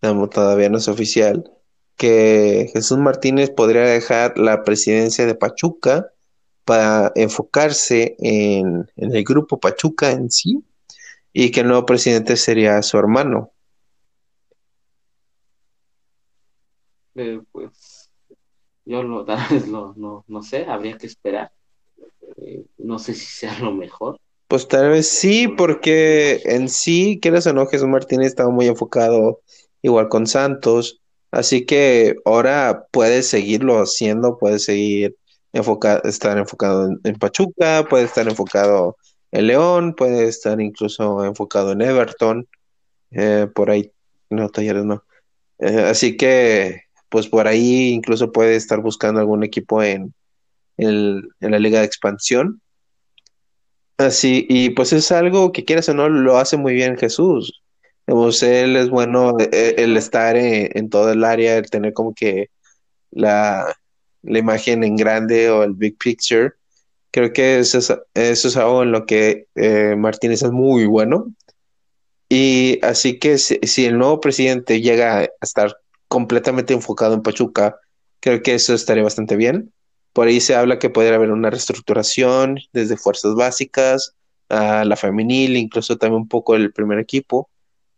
[0.00, 1.50] todavía no es oficial,
[1.96, 6.10] que Jesús Martínez podría dejar la presidencia de Pachuca
[6.64, 10.62] para enfocarse en, el grupo Pachuca en sí
[11.34, 13.50] y que el nuevo presidente sería su hermano.
[17.16, 18.10] Eh, pues
[18.84, 21.52] yo lo, tal vez lo, no, no sé, habría que esperar.
[22.38, 24.18] Eh, no sé si sea lo mejor.
[24.46, 29.40] Pues tal vez sí, porque en sí, quieras o no, Jesús Martínez estaba muy enfocado
[29.82, 35.16] igual con Santos, así que ahora puede seguirlo haciendo, puede seguir
[35.52, 38.96] enfocado, estar enfocado en, Pachuca, puede estar enfocado
[39.34, 42.46] en León, puede estar incluso enfocado en Everton,
[43.10, 43.90] eh, por ahí,
[44.30, 45.04] no, talleres no.
[45.58, 50.14] Eh, así que, pues por ahí incluso puede estar buscando algún equipo en,
[50.76, 52.60] en, la liga de expansión.
[53.98, 57.60] Así, y pues es algo que quieras o no, lo hace muy bien Jesús.
[58.06, 62.50] él es bueno eh, el, estar en, en, todo el área, el tener como que
[63.10, 63.66] la,
[64.22, 66.52] la imagen en grande o el big picture.
[67.14, 71.32] Creo que eso es, eso es algo en lo que eh, Martínez es muy bueno.
[72.28, 75.76] Y así que si, el nuevo presidente llega a estar
[76.08, 77.76] completamente enfocado en Pachuca,
[78.18, 79.72] creo que eso estaría bastante bien.
[80.12, 84.16] Por ahí se habla que podría haber una reestructuración desde fuerzas básicas
[84.48, 87.48] a la femenil, incluso también un poco el primer equipo.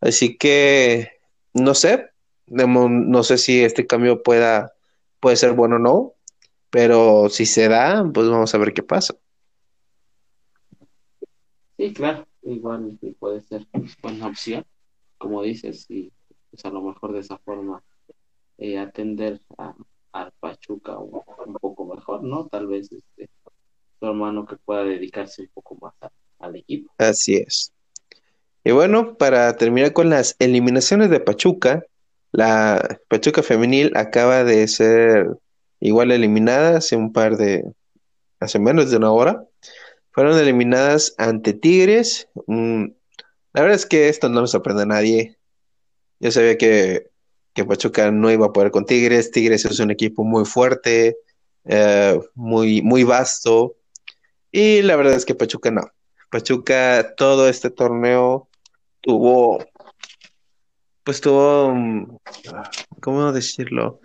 [0.02, 1.12] Así que
[1.55, 2.11] no sé,
[2.48, 4.74] no sé si este cambio pueda
[5.20, 6.12] puede ser bueno o no,
[6.76, 9.14] pero si se da, pues vamos a ver qué pasa.
[11.78, 13.66] Sí, claro, igual puede ser
[14.02, 14.62] buena opción,
[15.16, 16.12] como dices, y
[16.50, 17.82] pues a lo mejor de esa forma
[18.58, 19.74] eh, atender a,
[20.38, 22.46] Pachuca un, poco mejor, ¿no?
[22.46, 23.30] Tal vez este,
[23.98, 25.94] su hermano que pueda dedicarse un poco más
[26.40, 26.92] al equipo.
[26.98, 27.72] Así es.
[28.64, 31.86] Y bueno, para terminar con las eliminaciones de Pachuca,
[32.32, 35.38] la Pachuca femenil acaba de ser
[35.80, 37.64] igual eliminada hace un par de,
[38.40, 39.44] hace menos de una hora.
[40.10, 42.28] Fueron eliminadas ante Tigres.
[42.46, 42.86] Mm,
[43.52, 45.36] la verdad es que esto no nos sorprende a nadie.
[46.20, 47.10] Yo sabía que,
[47.52, 49.30] que Pachuca no iba a poder con Tigres.
[49.30, 51.18] Tigres es un equipo muy fuerte,
[51.64, 53.76] eh, muy, muy vasto.
[54.50, 55.82] Y la verdad es que Pachuca no.
[56.30, 58.48] Pachuca todo este torneo
[59.00, 59.64] tuvo,
[61.04, 62.16] pues tuvo, mm,
[63.00, 64.00] ¿cómo decirlo?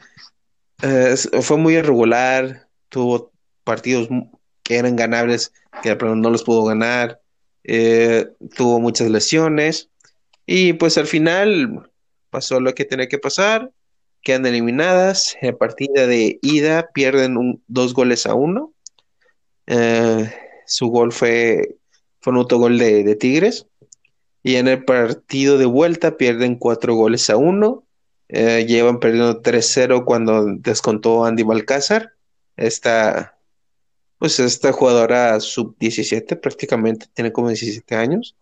[0.82, 3.32] Eh, fue muy irregular, tuvo
[3.64, 4.10] partidos
[4.64, 7.22] que eran ganables, que no los pudo ganar,
[7.64, 9.90] eh, tuvo muchas lesiones
[10.48, 11.90] y pues al final
[12.32, 13.72] pasó lo que tenía que pasar,
[14.24, 18.74] quedan eliminadas, en partida de ida pierden dos goles a uno,
[19.68, 20.34] eh,
[20.66, 21.76] su gol fue,
[22.22, 23.68] fue un autogol de Tigres
[24.42, 27.84] y en el partido de vuelta pierden cuatro goles a uno
[28.34, 32.14] eh, llevan perdiendo 3-0 cuando descontó Andy Balcázar.
[32.56, 33.38] Esta,
[34.20, 38.38] pues esta jugadora sub-17 prácticamente, tiene como 17 años.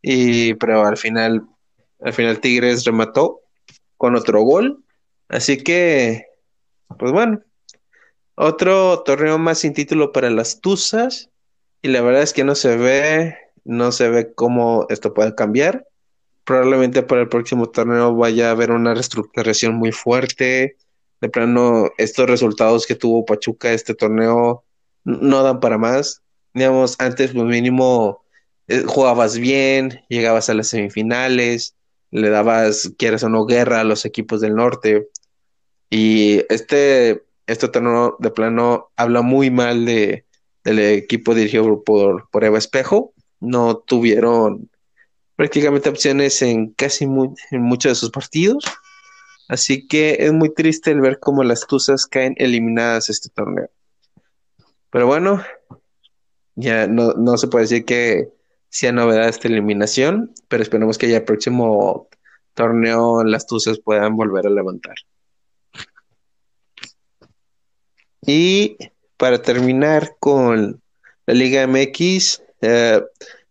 [0.00, 1.46] Y, pero al final,
[2.00, 3.42] al final Tigres remató
[3.98, 4.82] con otro gol.
[5.28, 6.24] Así que,
[6.98, 7.42] pues bueno,
[8.36, 11.28] otro torneo más sin título para las Tuzas.
[11.82, 15.86] Y la verdad es que no se ve, no se ve cómo esto puede cambiar
[16.46, 20.76] probablemente para el próximo torneo vaya a haber una reestructuración muy fuerte.
[21.20, 24.64] De plano, estos resultados que tuvo Pachuca este torneo
[25.04, 26.22] no dan para más.
[26.54, 28.24] Digamos, antes pues mínimo
[28.68, 31.74] eh, jugabas bien, llegabas a las semifinales,
[32.10, 35.08] le dabas, quieres o no, guerra a los equipos del norte.
[35.90, 40.26] Y este, este torneo de plano habla muy mal de,
[40.62, 43.14] del equipo dirigido por, por Eva Espejo.
[43.40, 44.70] No tuvieron
[45.36, 48.64] prácticamente opciones en casi en muchos de sus partidos.
[49.48, 53.70] Así que es muy triste el ver cómo las Tuzas caen eliminadas este torneo.
[54.90, 55.44] Pero bueno,
[56.56, 58.28] ya no, no se puede decir que
[58.68, 62.08] sea novedad esta eliminación, pero esperemos que ya el próximo
[62.54, 64.96] torneo las Tuzas puedan volver a levantar.
[68.22, 68.76] Y
[69.16, 70.82] para terminar con
[71.26, 73.02] la Liga MX, eh,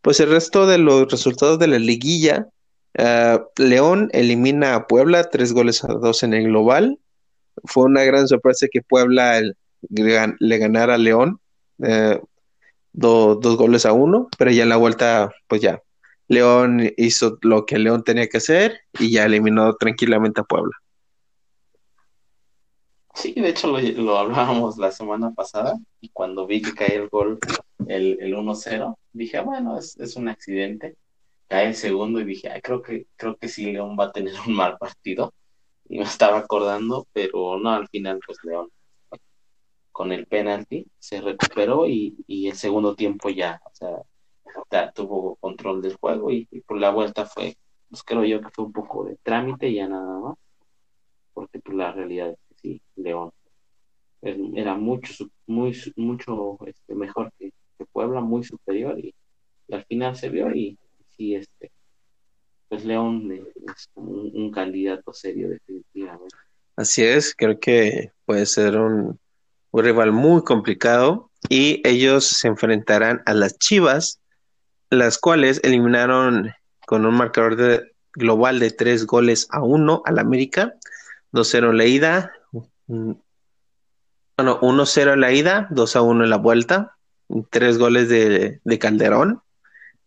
[0.06, 2.48] pues el resto de los resultados de la liguilla,
[2.94, 7.00] eh, León elimina a Puebla tres goles a dos en el global.
[7.64, 9.42] Fue una gran sorpresa que Puebla
[9.90, 11.40] le ganara a León.
[11.84, 12.22] Eh,
[12.94, 15.82] dos goles a uno, pero ya en la vuelta, pues ya,
[16.28, 20.78] León hizo lo que León tenía que hacer y ya eliminó tranquilamente a Puebla.
[23.16, 27.40] Sí, de hecho lo, hablábamos la semana pasada y cuando vi que cae el gol,
[27.88, 30.98] el, el 1-0, dije, ah, bueno, es, es, un accidente.
[31.48, 34.56] Cae el segundo y dije, creo que creo que sí León va a tener un
[34.56, 35.34] mal partido.
[35.88, 38.70] Y me estaba acordando, pero no, al final pues León
[39.92, 44.04] con el penalti se recuperó y, y el segundo tiempo ya, o sea,
[44.94, 47.58] tuvo control del juego y, por la vuelta fue,
[47.90, 50.38] pues creo yo que fue un poco de trámite y ya nada más,
[51.34, 53.32] porque pues la realidad es que sí, León
[54.22, 55.14] era mucho,
[55.48, 57.54] muy, mucho este, mejor que,
[57.92, 59.14] Puebla, muy superior y,
[59.72, 60.78] al final se vio y
[61.18, 61.72] sí, este,
[62.70, 66.36] pues León es un, un candidato serio definitivamente.
[66.76, 69.20] Así es, creo que puede ser un
[69.76, 74.22] un rival muy complicado y ellos se enfrentarán a las Chivas,
[74.90, 76.54] las cuales eliminaron
[76.88, 80.76] con un marcador de, global de tres goles a uno al América,
[81.34, 82.32] 2-0 en la ida,
[82.88, 83.20] bueno,
[84.38, 86.95] 1-0 en la ida, 2 a 1 en la vuelta,
[87.50, 89.42] tres goles de, de Calderón,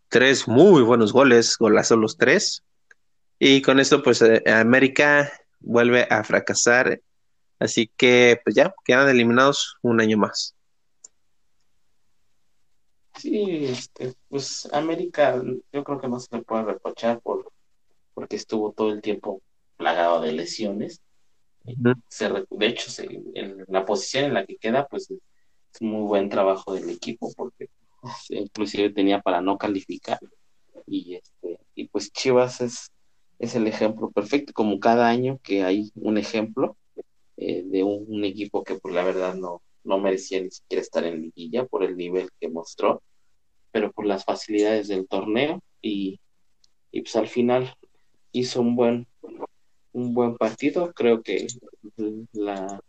[0.09, 2.65] tres muy buenos goles, golazos los tres.
[3.39, 7.01] Y con esto, pues eh, América vuelve a fracasar
[7.59, 10.55] Así que, pues ya, quedan eliminados un año más.
[13.17, 17.51] Sí, este, pues América, yo creo que no se le puede reprochar por
[18.15, 19.43] porque estuvo todo el tiempo
[19.77, 21.03] plagado de lesiones.
[21.65, 22.91] de hecho,
[23.35, 25.13] en la posición en la que queda, pues
[25.81, 27.69] muy buen trabajo del equipo, porque
[28.31, 30.19] inclusive tenía para no calificar.
[30.87, 32.91] Y este, y pues Chivas es,
[33.39, 36.77] es el ejemplo perfecto, como cada año que hay un ejemplo,
[37.37, 41.23] eh, de un, equipo que por la verdad no, no merecía ni siquiera estar en
[41.23, 43.03] liguilla por el nivel que mostró,
[43.71, 46.19] pero por las facilidades del torneo y,
[46.91, 47.75] y pues al final
[48.33, 49.07] hizo un buen
[49.93, 50.93] un buen partido.
[50.95, 51.47] Creo que
[52.33, 52.81] la,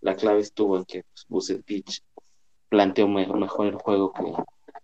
[0.00, 2.02] la clave estuvo en que pues,
[2.68, 4.12] planteó mejor el juego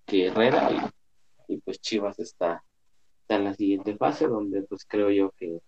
[0.07, 0.71] que, Herrera
[1.49, 2.63] y, y, pues Chivas está,
[3.23, 5.61] está en la siguiente fase donde pues creo yo que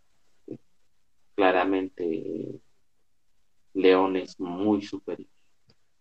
[1.34, 2.60] claramente
[3.74, 5.28] León es muy superior.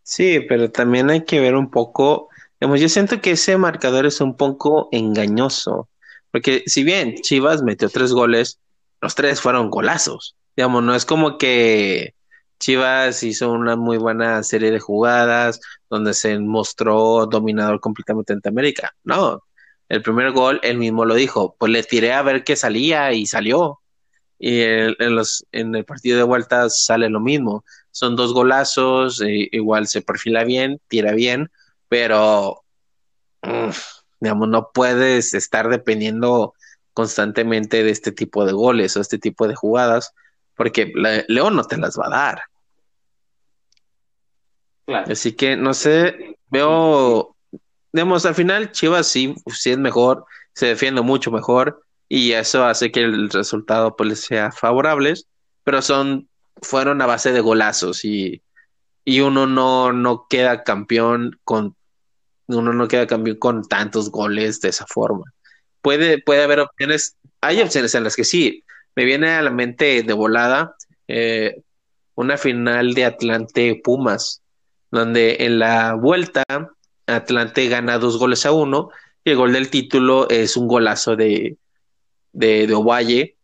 [0.04, 2.30] Sí, pero también hay que ver un poco,
[2.60, 5.90] digamos, yo siento que ese marcador es un poco engañoso,
[6.32, 8.60] porque si bien Chivas metió tres goles,
[9.02, 12.16] los tres fueron golazos, digamos, no es como que
[12.60, 18.94] Chivas hizo una muy buena serie de jugadas donde se mostró dominador completamente ante América,
[19.04, 19.44] no,
[19.90, 23.26] el primer gol él mismo lo dijo, pues le tiré a ver qué salía y
[23.26, 23.80] salió,
[24.40, 27.64] y en, los, en el partido de vuelta sale lo mismo.
[27.92, 31.50] Son dos golazos, e igual se perfila bien, tira bien,
[31.90, 32.64] pero
[34.20, 36.54] digamos, no puedes estar dependiendo
[36.94, 40.14] constantemente de este tipo de goles o este tipo de jugadas,
[40.58, 40.92] porque
[41.28, 42.42] León no te las va a dar.
[45.10, 47.36] Así que no sé, veo,
[47.92, 52.92] digamos, al final Chivas sí, sí es mejor, se defiende mucho mejor, y eso hace
[52.92, 55.14] que el resultado pues sea favorable,
[55.64, 56.28] pero son
[56.62, 58.42] fueron a base de golazos y,
[59.06, 61.76] y uno no, no queda campeón con
[62.48, 65.26] uno no queda campeón con tantos goles de esa forma.
[65.82, 68.64] Puede, puede haber opciones, hay opciones en las que sí,
[68.98, 70.76] me viene a la mente de volada
[71.08, 71.62] eh,
[72.16, 74.42] una final de Atlante Pumas,
[74.90, 76.44] donde en la vuelta
[77.06, 78.90] Atlante gana dos goles a uno
[79.24, 81.58] y el gol del título es un golazo de,
[82.34, 83.36] de, de Ovalle,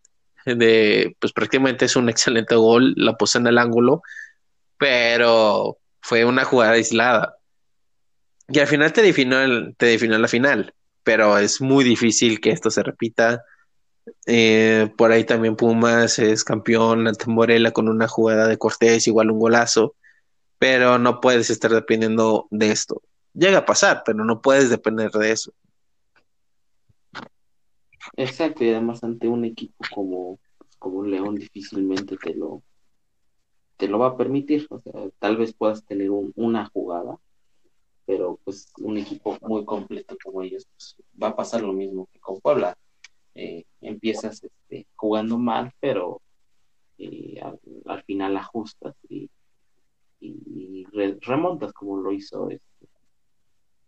[0.43, 4.01] de, pues prácticamente es un excelente gol, la puso en el ángulo,
[4.79, 7.37] pero fue una jugada aislada.
[8.47, 9.37] Y al final te definió,
[9.77, 10.73] te definió la final,
[11.03, 13.43] pero es muy difícil que esto se repita.
[14.25, 19.31] Eh, por ahí también Pumas es campeón ante Morela con una jugada de Cortés, igual
[19.31, 19.95] un golazo,
[20.57, 23.01] pero no puedes estar dependiendo de esto.
[23.33, 25.53] Llega a pasar, pero no puedes depender de eso.
[28.15, 30.39] Exacto, y además ante un equipo como,
[30.77, 32.61] como un León difícilmente te lo,
[33.77, 34.67] te lo va a permitir.
[34.69, 37.17] O sea, tal vez puedas tener una jugada,
[38.05, 42.19] pero pues un equipo muy completo como ellos, pues, va a pasar lo mismo que
[42.19, 42.77] con Puebla.
[43.35, 46.21] Eh, empiezas este, jugando mal, pero
[46.97, 47.39] eh,
[47.85, 49.29] al, final ajustas y,
[50.19, 50.85] y
[51.21, 52.87] remontas como lo hizo este,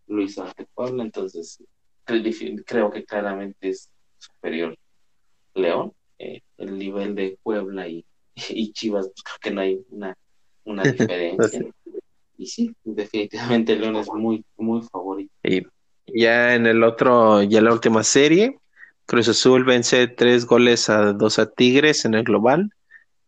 [0.08, 1.02] lo hizo ante Puebla.
[1.02, 1.62] Entonces,
[2.04, 4.76] creo que claramente es superior
[5.54, 8.04] León, eh, el nivel de Puebla y,
[8.50, 10.16] y Chivas, pues, creo que no hay una,
[10.64, 11.64] una diferencia.
[12.38, 15.32] y sí, definitivamente León es muy, muy favorito.
[15.42, 15.62] Y
[16.06, 18.58] ya en el otro, ya la última serie,
[19.06, 22.72] Cruz Azul vence tres goles a dos a Tigres en el global.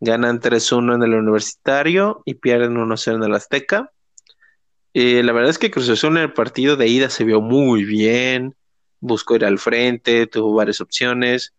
[0.01, 3.91] Ganan 3-1 en el universitario y pierden 1-0 en el Azteca.
[4.91, 7.85] Y la verdad es que Cruz Azul en el partido de ida se vio muy
[7.85, 8.55] bien.
[8.99, 11.53] Buscó ir al frente, tuvo varias opciones.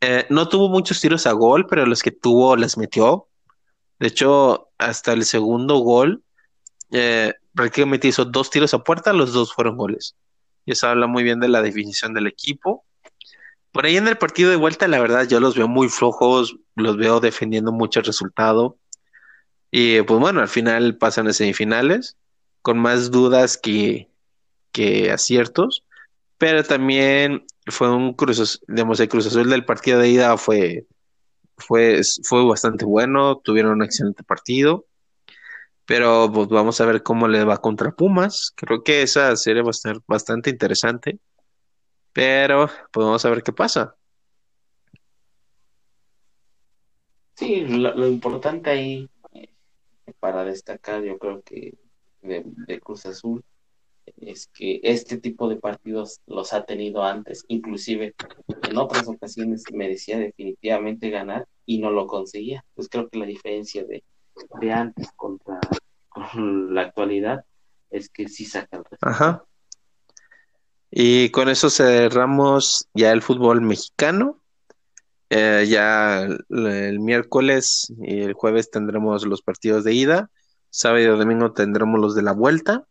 [0.00, 3.28] Eh, no tuvo muchos tiros a gol, pero los que tuvo las metió.
[3.98, 6.22] De hecho, hasta el segundo gol,
[6.92, 10.16] eh, prácticamente hizo dos tiros a puerta, los dos fueron goles.
[10.64, 12.84] Y eso habla muy bien de la definición del equipo.
[13.74, 16.96] Por ahí en el partido de vuelta, la verdad, yo los veo muy flojos, los
[16.96, 18.78] veo defendiendo mucho el resultado.
[19.72, 22.16] Y pues bueno, al final pasan a semifinales,
[22.62, 24.08] con más dudas que,
[24.70, 25.82] que aciertos.
[26.38, 30.86] Pero también fue un cruz, digamos, el Cruz Azul del partido de ida fue,
[31.56, 34.86] fue, fue bastante bueno, tuvieron un excelente partido.
[35.84, 38.52] Pero pues vamos a ver cómo le va contra Pumas.
[38.54, 41.18] Creo que esa serie va a estar bastante interesante.
[42.14, 43.96] Pero pues vamos a ver qué pasa.
[47.34, 49.48] Sí, lo, importante ahí eh,
[50.20, 51.74] para destacar, yo creo que
[52.22, 53.44] de, Cruz Azul
[54.16, 58.14] es que este tipo de partidos los ha tenido antes, inclusive
[58.62, 62.64] en otras ocasiones merecía definitivamente ganar y no lo conseguía.
[62.74, 64.04] Pues creo que la diferencia de,
[64.60, 65.58] de antes contra
[66.36, 67.44] la actualidad
[67.90, 69.12] es que sí saca el resultado.
[69.12, 69.44] Ajá.
[70.96, 74.40] Y con eso cerramos ya el fútbol mexicano.
[75.28, 80.30] Eh, ya el, miércoles y el jueves tendremos los partidos de ida.
[80.70, 82.86] Sábado y domingo tendremos los de la vuelta.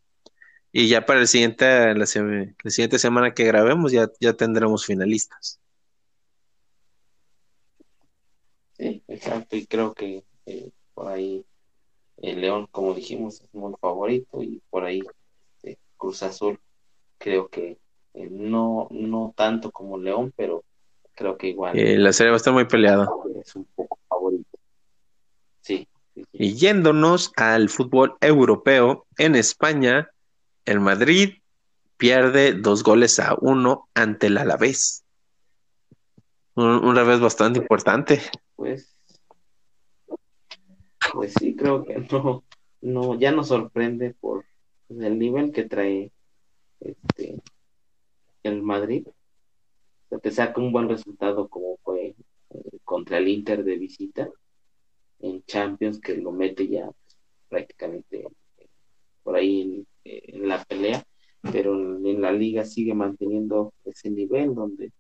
[0.74, 5.62] Y ya para el siguiente, la, siguiente semana que grabemos ya, ya tendremos finalistas.
[8.74, 9.56] Sí, exacto.
[9.56, 11.46] Y creo que eh, por ahí
[12.18, 14.44] el León, como dijimos, es muy favorito.
[14.44, 15.02] Y por ahí
[15.96, 16.60] Cruz Azul
[17.18, 17.78] creo que
[18.14, 20.64] eh, no, no tanto como León, pero
[21.16, 21.78] creo que igual.
[21.78, 23.10] Eh, la serie va a estar muy peleada.
[23.44, 24.58] Es un poco favorito.
[25.62, 25.88] Sí,
[26.34, 30.10] Y yéndonos al fútbol europeo, en España,
[30.66, 31.36] el Madrid
[31.98, 35.04] pierde dos goles a uno ante el Alavés.
[36.56, 38.22] Un, un revés bastante importante.
[38.56, 38.94] Pues,
[41.14, 42.44] pues sí, creo que no,
[42.82, 44.46] no, ya nos sorprende por
[44.90, 46.12] el nivel que trae
[46.80, 47.42] este
[48.44, 49.08] el Madrid
[50.22, 52.16] te saca un buen resultado como fue
[52.50, 54.30] eh, contra el Inter de visita
[55.20, 57.18] en Champions que lo mete ya pues,
[57.50, 58.28] prácticamente
[58.58, 58.68] eh,
[59.24, 61.04] por ahí en, la pelea
[61.52, 64.92] pero en, la liga sigue manteniendo ese nivel donde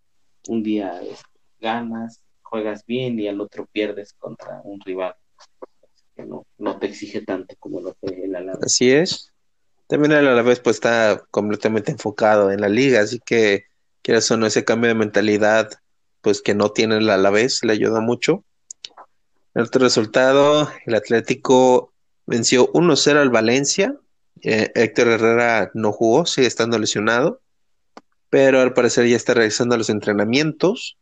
[0.48, 1.02] un día
[1.60, 5.16] ganas juegas bien y al otro pierdes contra un rival
[6.16, 8.64] que no, no te exige tanto como lo fue el Alavés.
[8.64, 9.33] Así es.
[9.94, 13.66] También el Alavés pues está completamente enfocado en la liga, así que
[14.02, 15.70] quieras o no ese cambio de mentalidad
[16.22, 18.44] pues que no tiene el Alavés le ayuda mucho.
[19.54, 21.94] El otro resultado, el Atlético
[22.26, 23.96] venció 1-0 al Valencia.
[24.42, 27.42] Eh, Héctor Herrera no jugó, sigue estando lesionado,
[28.32, 30.98] pero al parecer ya está regresando a los entrenamientos.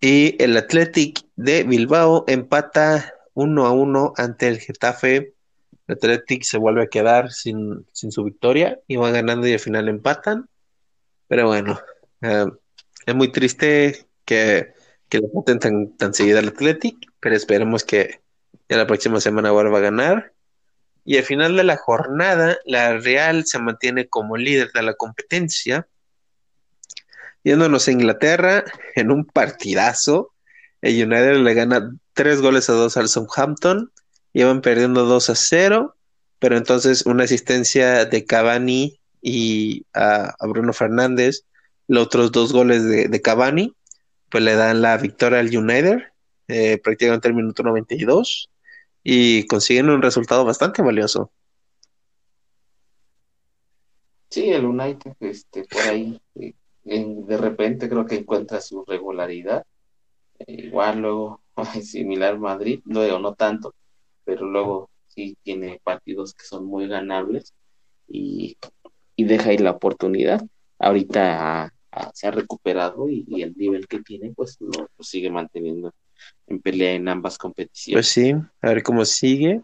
[0.00, 5.34] Y el Athletic de Bilbao empata 1 a 1 ante el Getafe
[5.92, 10.48] Athletic se vuelve a quedar sin, su victoria y van ganando y al final empatan.
[11.28, 11.80] Pero bueno,
[12.22, 12.46] eh,
[13.06, 14.74] es muy triste que,
[15.08, 18.20] que le empaten tan, tan seguida al Athletic, pero esperemos que
[18.68, 20.32] ya la próxima semana vuelva a ganar.
[21.04, 25.88] Y al final de la jornada, la Real se mantiene como líder de la competencia.
[27.42, 28.64] Yéndonos a Inglaterra,
[28.94, 30.34] en un partidazo,
[30.82, 33.90] el United le gana tres goles a dos al Southampton
[34.32, 35.96] iban perdiendo 2 a 0,
[36.38, 41.44] pero entonces una asistencia de Cavani y a, Bruno Fernández,
[41.86, 43.74] los otros dos goles de, Cavani,
[44.30, 45.98] pues le dan la victoria al United,
[46.48, 48.50] eh, prácticamente el minuto 92,
[49.02, 51.30] y consiguen un resultado bastante valioso.
[54.30, 56.54] Sí, el United, este, por ahí, eh,
[56.84, 59.66] de repente creo que encuentra su regularidad.
[60.38, 61.42] Eh, igual luego,
[61.82, 63.74] similar Madrid, luego no tanto,
[64.24, 67.54] pero luego sí tiene partidos que son muy ganables
[68.08, 68.56] y,
[69.16, 70.42] deja ir la oportunidad.
[70.78, 71.72] Ahorita
[72.14, 75.92] se ha recuperado y, el nivel que tiene pues lo, sigue manteniendo
[76.46, 77.96] en pelea en ambas competiciones.
[77.96, 79.62] Pues sí, a ver cómo sigue.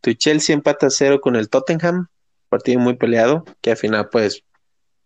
[0.00, 2.06] Tu Chelsea empata a cero con el Tottenham,
[2.48, 4.42] partido muy peleado, que al final pues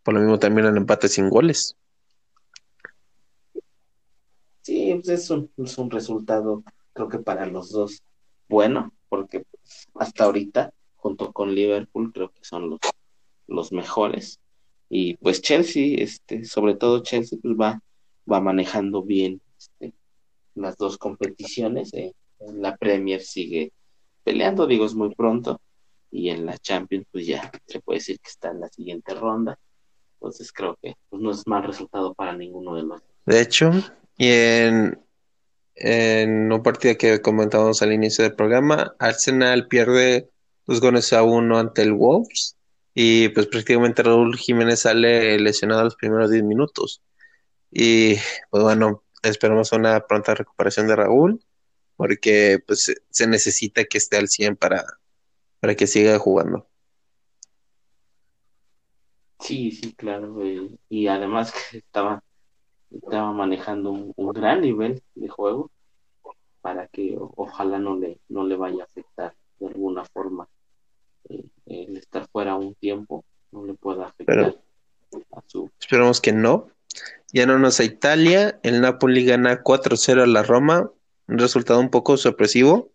[0.02, 1.76] por lo mismo también el empate sin goles.
[4.62, 6.62] Sí, pues es un, es un resultado
[6.92, 8.02] creo que para los dos
[8.50, 12.80] bueno, porque pues, hasta ahorita, junto con Liverpool, creo que son los,
[13.46, 14.40] los mejores.
[14.88, 17.80] Y pues Chelsea, este, sobre todo Chelsea, pues va,
[18.30, 19.94] va manejando bien este,
[20.56, 21.94] las dos competiciones.
[21.94, 22.12] Eh.
[22.40, 23.72] La Premier sigue
[24.24, 25.60] peleando, digo, es muy pronto.
[26.10, 29.60] Y en la Champions, pues ya se puede decir que está en la siguiente ronda.
[30.14, 33.00] Entonces creo que pues, no es mal resultado para ninguno de los.
[33.26, 33.70] De hecho,
[34.18, 34.98] y en,
[35.80, 40.30] en un partido que comentábamos al inicio del programa, Arsenal pierde
[40.66, 42.56] dos goles a uno ante el Wolves
[42.94, 47.02] y pues prácticamente Raúl Jiménez sale lesionado los primeros 10 minutos.
[47.70, 48.16] Y
[48.50, 51.44] pues bueno, esperamos una pronta recuperación de Raúl
[51.96, 54.84] porque pues se necesita que esté al 100 para,
[55.60, 56.68] para que siga jugando.
[59.38, 60.36] Sí, sí, claro.
[60.90, 62.22] y además que estaba,
[62.90, 65.70] estaba manejando un, gran nivel de juego
[66.60, 70.48] para que ojalá no le, no le vaya a afectar de alguna forma
[71.28, 74.56] eh, el estar fuera un tiempo, no le pueda afectar
[75.32, 75.70] a su...
[75.80, 76.68] Esperamos que no.
[77.32, 80.90] Ya no nos a Italia, el Napoli gana 4-0 a la Roma,
[81.28, 82.90] un resultado un poco sorpresivo,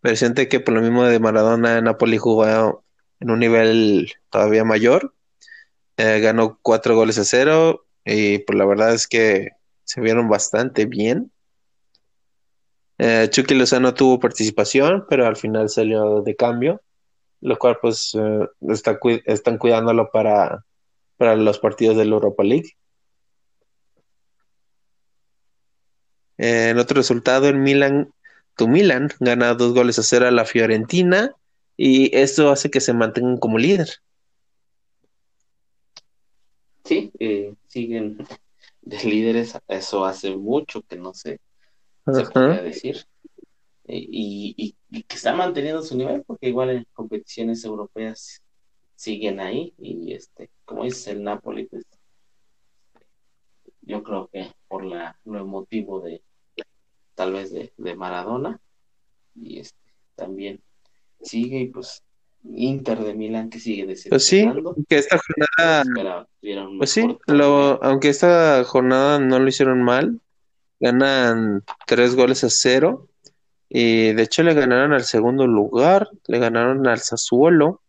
[0.00, 2.84] pero siente que por lo mismo de Maradona, Napoli jugó
[3.18, 5.12] en un nivel todavía mayor
[6.02, 9.50] eh, ganó cuatro goles a cero y pues la verdad es que
[9.84, 11.30] se vieron bastante bien.
[12.98, 16.82] Eh, Chucky Lozano tuvo participación, pero al final salió de cambio,
[17.40, 18.48] lo cual pues eh,
[19.26, 20.64] están cuidándolo para,
[21.16, 22.76] para los partidos de la Europa League.
[26.42, 28.14] en otro resultado, en Milan,
[28.56, 31.34] tu Milan gana dos goles a cero a la Fiorentina
[31.76, 33.90] y esto hace que se mantengan como líder
[36.90, 38.18] sí, eh, siguen
[38.82, 41.40] de líderes, eso hace mucho que no se,
[42.12, 43.06] se podría decir.
[43.84, 48.42] Eh, y, que está manteniendo su nivel, porque igual en competiciones europeas
[48.96, 49.72] siguen ahí.
[49.78, 51.84] Y este, como dices, el Napoli, pues
[53.82, 56.22] yo creo que por la, lo emotivo de
[57.14, 58.60] tal vez de, de Maradona,
[59.34, 59.78] y este
[60.16, 60.60] también
[61.22, 62.02] sigue y pues
[62.44, 64.48] Inter de Milán que sigue Pues sí,
[64.88, 66.26] que esta jornada.
[66.78, 70.20] Pues sí, lo, aunque esta jornada no lo hicieron mal,
[70.78, 73.06] ganan tres goles a cero.
[73.68, 77.82] Y de hecho le ganaron al segundo lugar, le ganaron al Sassuolo.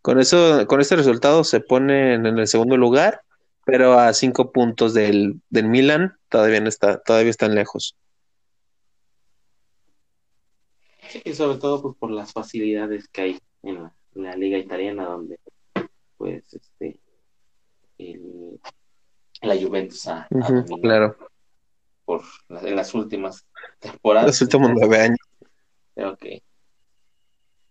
[0.00, 3.20] Con eso, con este resultado se ponen en el segundo lugar,
[3.66, 7.96] pero a cinco puntos del, del Milan todavía no está, todavía están lejos.
[11.10, 15.40] Sí, sobre todo pues, por las facilidades que hay en la, liga italiana, donde
[16.16, 17.00] pues este
[19.42, 20.28] la Juventus ha,
[20.80, 21.16] claro.
[22.04, 23.44] por en las últimas
[23.80, 24.28] temporadas.
[24.28, 25.18] Los últimos nueve años.
[25.94, 26.42] Creo que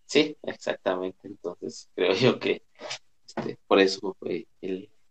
[0.05, 1.27] sí, exactamente.
[1.27, 2.63] Entonces creo yo que
[3.25, 4.17] este, por eso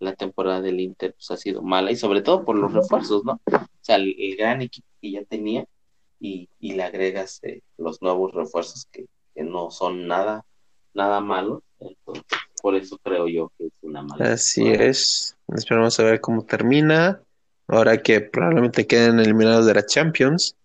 [0.01, 3.41] la temporada del Inter pues, ha sido mala y sobre todo por los refuerzos, ¿no?
[3.47, 5.67] O sea, el gran equipo que ya tenía
[6.21, 9.07] y, le agregas eh, los nuevos refuerzos que,
[9.37, 10.45] no son nada,
[10.95, 11.63] nada malos.
[11.79, 12.25] Entonces,
[12.61, 14.33] por eso creo yo que es una mala.
[14.33, 15.37] Así es.
[15.55, 17.23] Esperamos a ver cómo termina.
[17.69, 20.57] Ahora que probablemente queden eliminados de la Champions.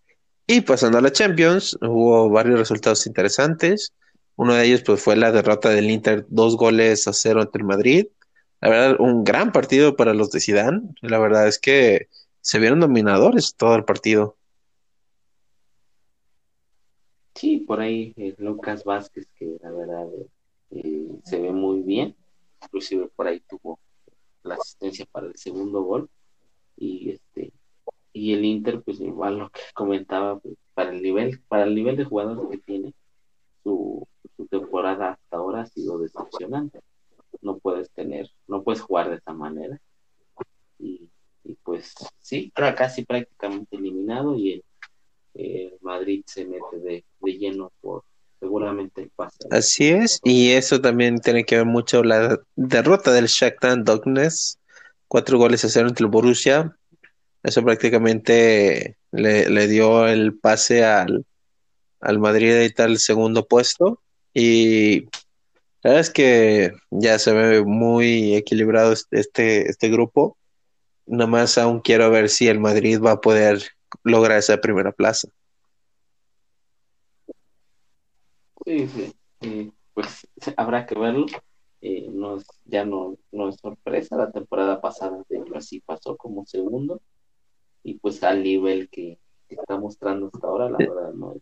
[0.47, 3.93] Y pasando a la Champions, hubo varios resultados interesantes.
[4.36, 7.66] Uno de ellos pues, fue la derrota del Inter, dos goles a cero ante el
[7.66, 8.08] Madrid.
[8.60, 10.82] La verdad, un gran partido para los de Zidane.
[11.01, 12.08] La verdad es que
[12.41, 14.38] se vieron dominadores todo el partido.
[17.36, 20.08] Sí, por ahí eh, Lucas Vázquez, que la verdad
[20.72, 22.16] eh, se ve muy bien,
[22.64, 23.80] inclusive por ahí tuvo
[24.44, 26.10] la asistencia para el segundo gol.
[26.78, 27.54] Y este
[28.14, 31.98] y el Inter pues igual lo que comentaba pues, para el nivel para el nivel
[31.98, 32.94] de jugadores que tiene
[33.64, 34.08] su,
[34.50, 36.82] temporada hasta ahora ha sido decepcionante.
[37.42, 39.80] No puedes tener no puedes jugar de esta manera.
[40.80, 41.10] Y,
[41.44, 44.64] y pues sí casi prácticamente eliminado y el
[45.36, 48.04] eh, Madrid se mete de, lleno por
[48.40, 49.48] seguramente el pase.
[49.52, 54.60] Así es, y eso también tiene que ver mucho la derrota del Shakhtar Donetsk,
[55.08, 56.76] cuatro goles a cero entre el Borussia.
[57.42, 61.26] Eso prácticamente le, dio el pase al,
[62.00, 64.02] al Madrid y tal segundo puesto.
[64.34, 65.02] Y
[65.84, 70.38] la verdad es que ya se ve muy equilibrado este, este grupo.
[71.06, 73.62] Nada más aún quiero ver si el Madrid va a poder
[74.04, 75.30] logra esa primera plaza.
[78.66, 79.74] Sí, sí.
[79.94, 80.28] pues
[80.58, 81.26] habrá que verlo.
[81.82, 85.22] Eh, no ya no, no es sorpresa, la temporada pasada
[85.54, 87.02] así pasó como segundo
[87.84, 89.20] y pues al nivel que,
[89.50, 91.36] está mostrando hasta ahora, la verdad no,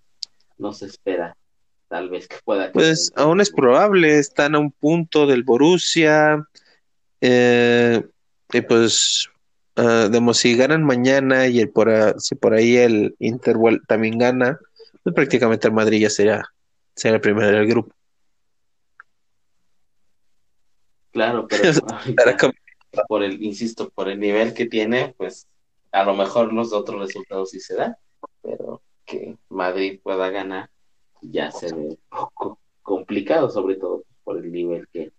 [0.58, 1.38] no se espera
[1.88, 2.72] tal vez que pueda.
[2.72, 6.46] Pues aún es probable, están a un punto del Borussia,
[7.24, 8.04] Eh,
[8.52, 9.30] y pues,
[9.78, 13.58] uh, digamos, si ganan mañana y el por, si por ahí el Inter
[13.88, 14.60] también gana,
[15.04, 16.44] pues prácticamente el Madrid ya sería,
[16.96, 17.94] sería el primero del grupo.
[21.12, 22.52] Claro, pero
[23.08, 25.48] por el, insisto, por el nivel que tiene, pues
[25.92, 27.96] a lo mejor los otros resultados sí se dan,
[28.42, 30.70] pero que Madrid pueda ganar
[31.22, 35.12] ya se ve poco complicado, sobre todo por el nivel que,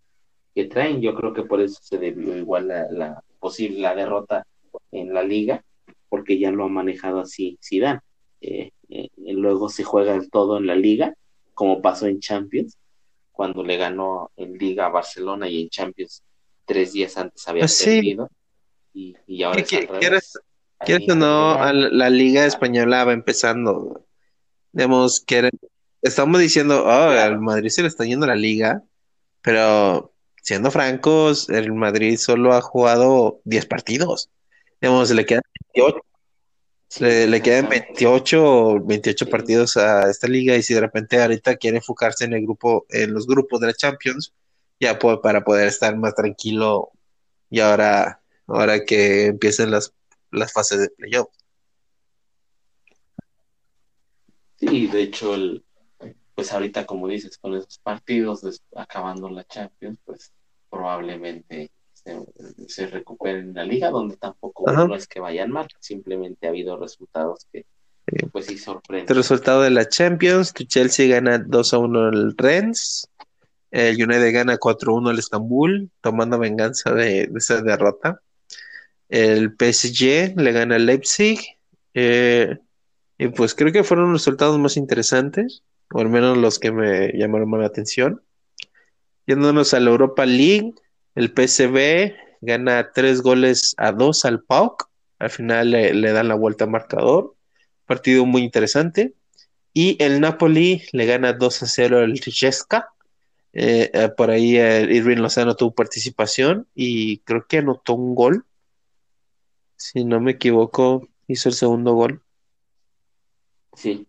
[0.54, 1.00] que traen.
[1.00, 4.46] Yo creo que por eso se debió igual la, la posible la derrota
[4.92, 5.64] en la liga,
[6.08, 8.00] porque ya lo ha manejado así Zidane.
[8.40, 11.14] Eh, eh, luego se juega el todo en la liga,
[11.52, 12.78] como pasó en Champions,
[13.32, 16.22] cuando le ganó en Liga a Barcelona y en Champions
[16.64, 18.30] tres días antes había pues perdido.
[18.94, 20.38] Y, y ahora ¿Quieres,
[20.78, 21.72] ¿quieres o no?
[21.72, 24.06] La, Liga Española va empezando.
[24.70, 25.50] Digamos que
[26.00, 28.82] estamos diciendo, oh, al Madrid se le está yendo la Liga,
[29.40, 30.11] pero
[30.42, 34.30] siendo francos, el Madrid solo ha jugado 10 partidos.
[34.80, 35.42] Digamos, le quedan
[35.74, 36.00] 28
[37.00, 42.24] le, quedan 28 28 partidos a esta liga y si de repente ahorita quiere enfocarse
[42.26, 44.34] en el grupo, en los grupos de la Champions,
[44.78, 46.90] ya puede, para poder estar más tranquilo
[47.48, 49.94] y ahora, ahora que empiecen las,
[50.30, 51.28] las fases de playoff.
[54.56, 55.64] Sí, de hecho, el,
[56.34, 60.32] pues ahorita como dices, con esos partidos acabando la Champions, pues
[60.70, 61.70] probablemente
[62.66, 66.76] se, recuperen en la liga, donde tampoco no es que vayan mal, simplemente ha habido
[66.76, 67.66] resultados que
[68.32, 69.06] pues sí sorprenden.
[69.08, 73.08] El resultado de la Champions, Chelsea gana 2 a 1 el Rennes,
[73.70, 78.20] el United gana 4 a 1 el Estambul, tomando venganza de, esa derrota.
[79.08, 81.40] El PSG le gana al Leipzig.
[81.94, 82.58] Eh,
[83.18, 85.62] y pues creo que fueron los resultados más interesantes,
[85.92, 88.22] o al menos los que me llamaron más la atención.
[89.26, 90.74] Yéndonos a la Europa League,
[91.14, 94.90] el PSV gana tres goles a dos al PAOK.
[95.18, 97.36] Al final le, dan la vuelta al marcador.
[97.86, 99.14] Partido muy interesante.
[99.72, 102.88] Y el Napoli le gana 2 a 0 al Rijeka.
[103.54, 108.44] Eh, eh, por ahí el Irving Lozano tuvo participación y creo que anotó un gol.
[109.76, 112.22] Si no me equivoco, hizo el segundo gol.
[113.74, 114.06] Sí,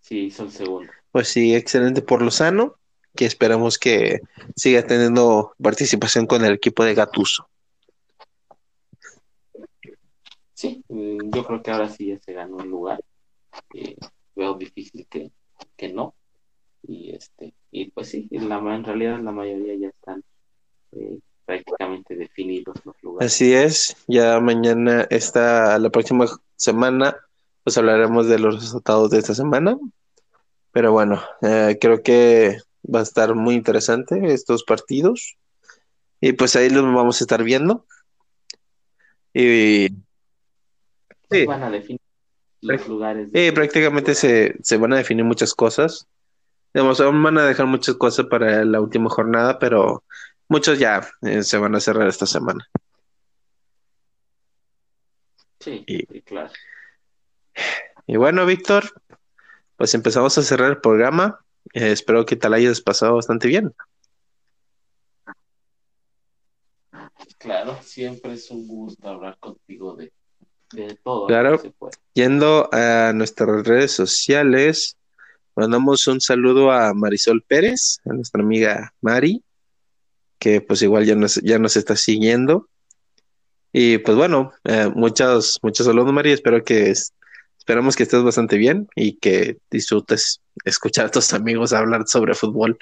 [0.00, 0.92] sí, hizo el segundo.
[1.12, 2.76] Pues sí, excelente por Lozano
[3.16, 4.20] que esperamos que
[4.56, 7.48] siga teniendo participación con el equipo de Gatuso.
[10.54, 13.02] Sí, mm, yo creo que ahora sí ya se ganó el lugar.
[13.74, 13.96] Eh,
[14.36, 16.14] veo difícil que, no.
[16.82, 20.24] Y este y pues sí, en, la, en realidad la mayoría ya están
[20.92, 23.32] eh, prácticamente definidos los lugares.
[23.32, 27.16] Así es, ya mañana está la próxima semana,
[27.64, 29.78] pues hablaremos de los resultados de esta semana.
[30.72, 35.36] Pero bueno, eh, creo que Va a estar muy interesante estos partidos.
[36.20, 37.86] Y pues ahí los vamos a estar viendo.
[39.34, 39.88] Y
[41.30, 41.46] sí.
[41.46, 42.00] van a definir
[42.62, 43.28] los lugares.
[43.54, 46.06] prácticamente se, van a definir muchas cosas.
[46.72, 50.04] Digamos, aún van a dejar muchas cosas para la última jornada, pero
[50.48, 52.68] muchos ya eh, se van a cerrar esta semana.
[55.58, 55.84] Sí,
[56.24, 56.50] claro.
[58.06, 58.99] Y bueno, Víctor,
[59.80, 61.42] pues empezamos a cerrar el programa.
[61.72, 63.72] Eh, espero que tal hayas pasado bastante bien.
[67.38, 70.12] Claro, siempre es un gusto hablar contigo de,
[71.02, 71.26] todo.
[71.28, 71.62] Claro,
[72.12, 74.98] yendo a nuestras redes sociales,
[75.56, 79.42] mandamos un saludo a Marisol Pérez, a nuestra amiga Mari,
[80.38, 82.68] que pues igual ya nos, ya nos está siguiendo.
[83.72, 86.90] Y pues bueno, eh, muchos, muchos saludos Mari, espero que
[87.70, 92.76] Esperamos que estés bastante bien y que disfrutes escuchar a tus amigos hablar sobre fútbol.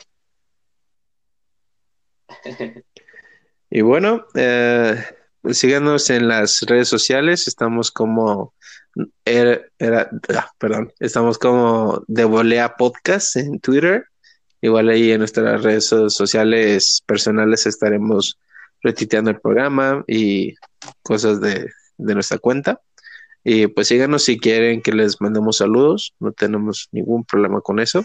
[3.71, 5.05] y bueno, eh,
[5.51, 7.47] síganos en las redes sociales.
[7.49, 8.55] Estamos como
[9.27, 9.61] era,
[10.35, 14.07] ah, perdón, estamos como de Volea Podcast en Twitter.
[14.63, 18.39] Igual ahí en nuestras redes sociales personales estaremos
[18.81, 20.55] retiteando el programa y
[21.03, 21.69] cosas de,
[21.99, 22.81] de nuestra cuenta.
[23.45, 28.05] Y pues síganos si quieren que les mandemos saludos, no tenemos ningún problema con eso.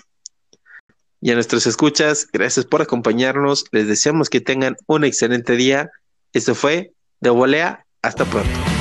[1.22, 3.66] Y a nuestros escuchas, gracias por acompañarnos.
[3.72, 5.90] Les deseamos que tengan un excelente día.
[6.34, 7.86] Esto fue De Volea.
[8.02, 8.73] Hasta pronto.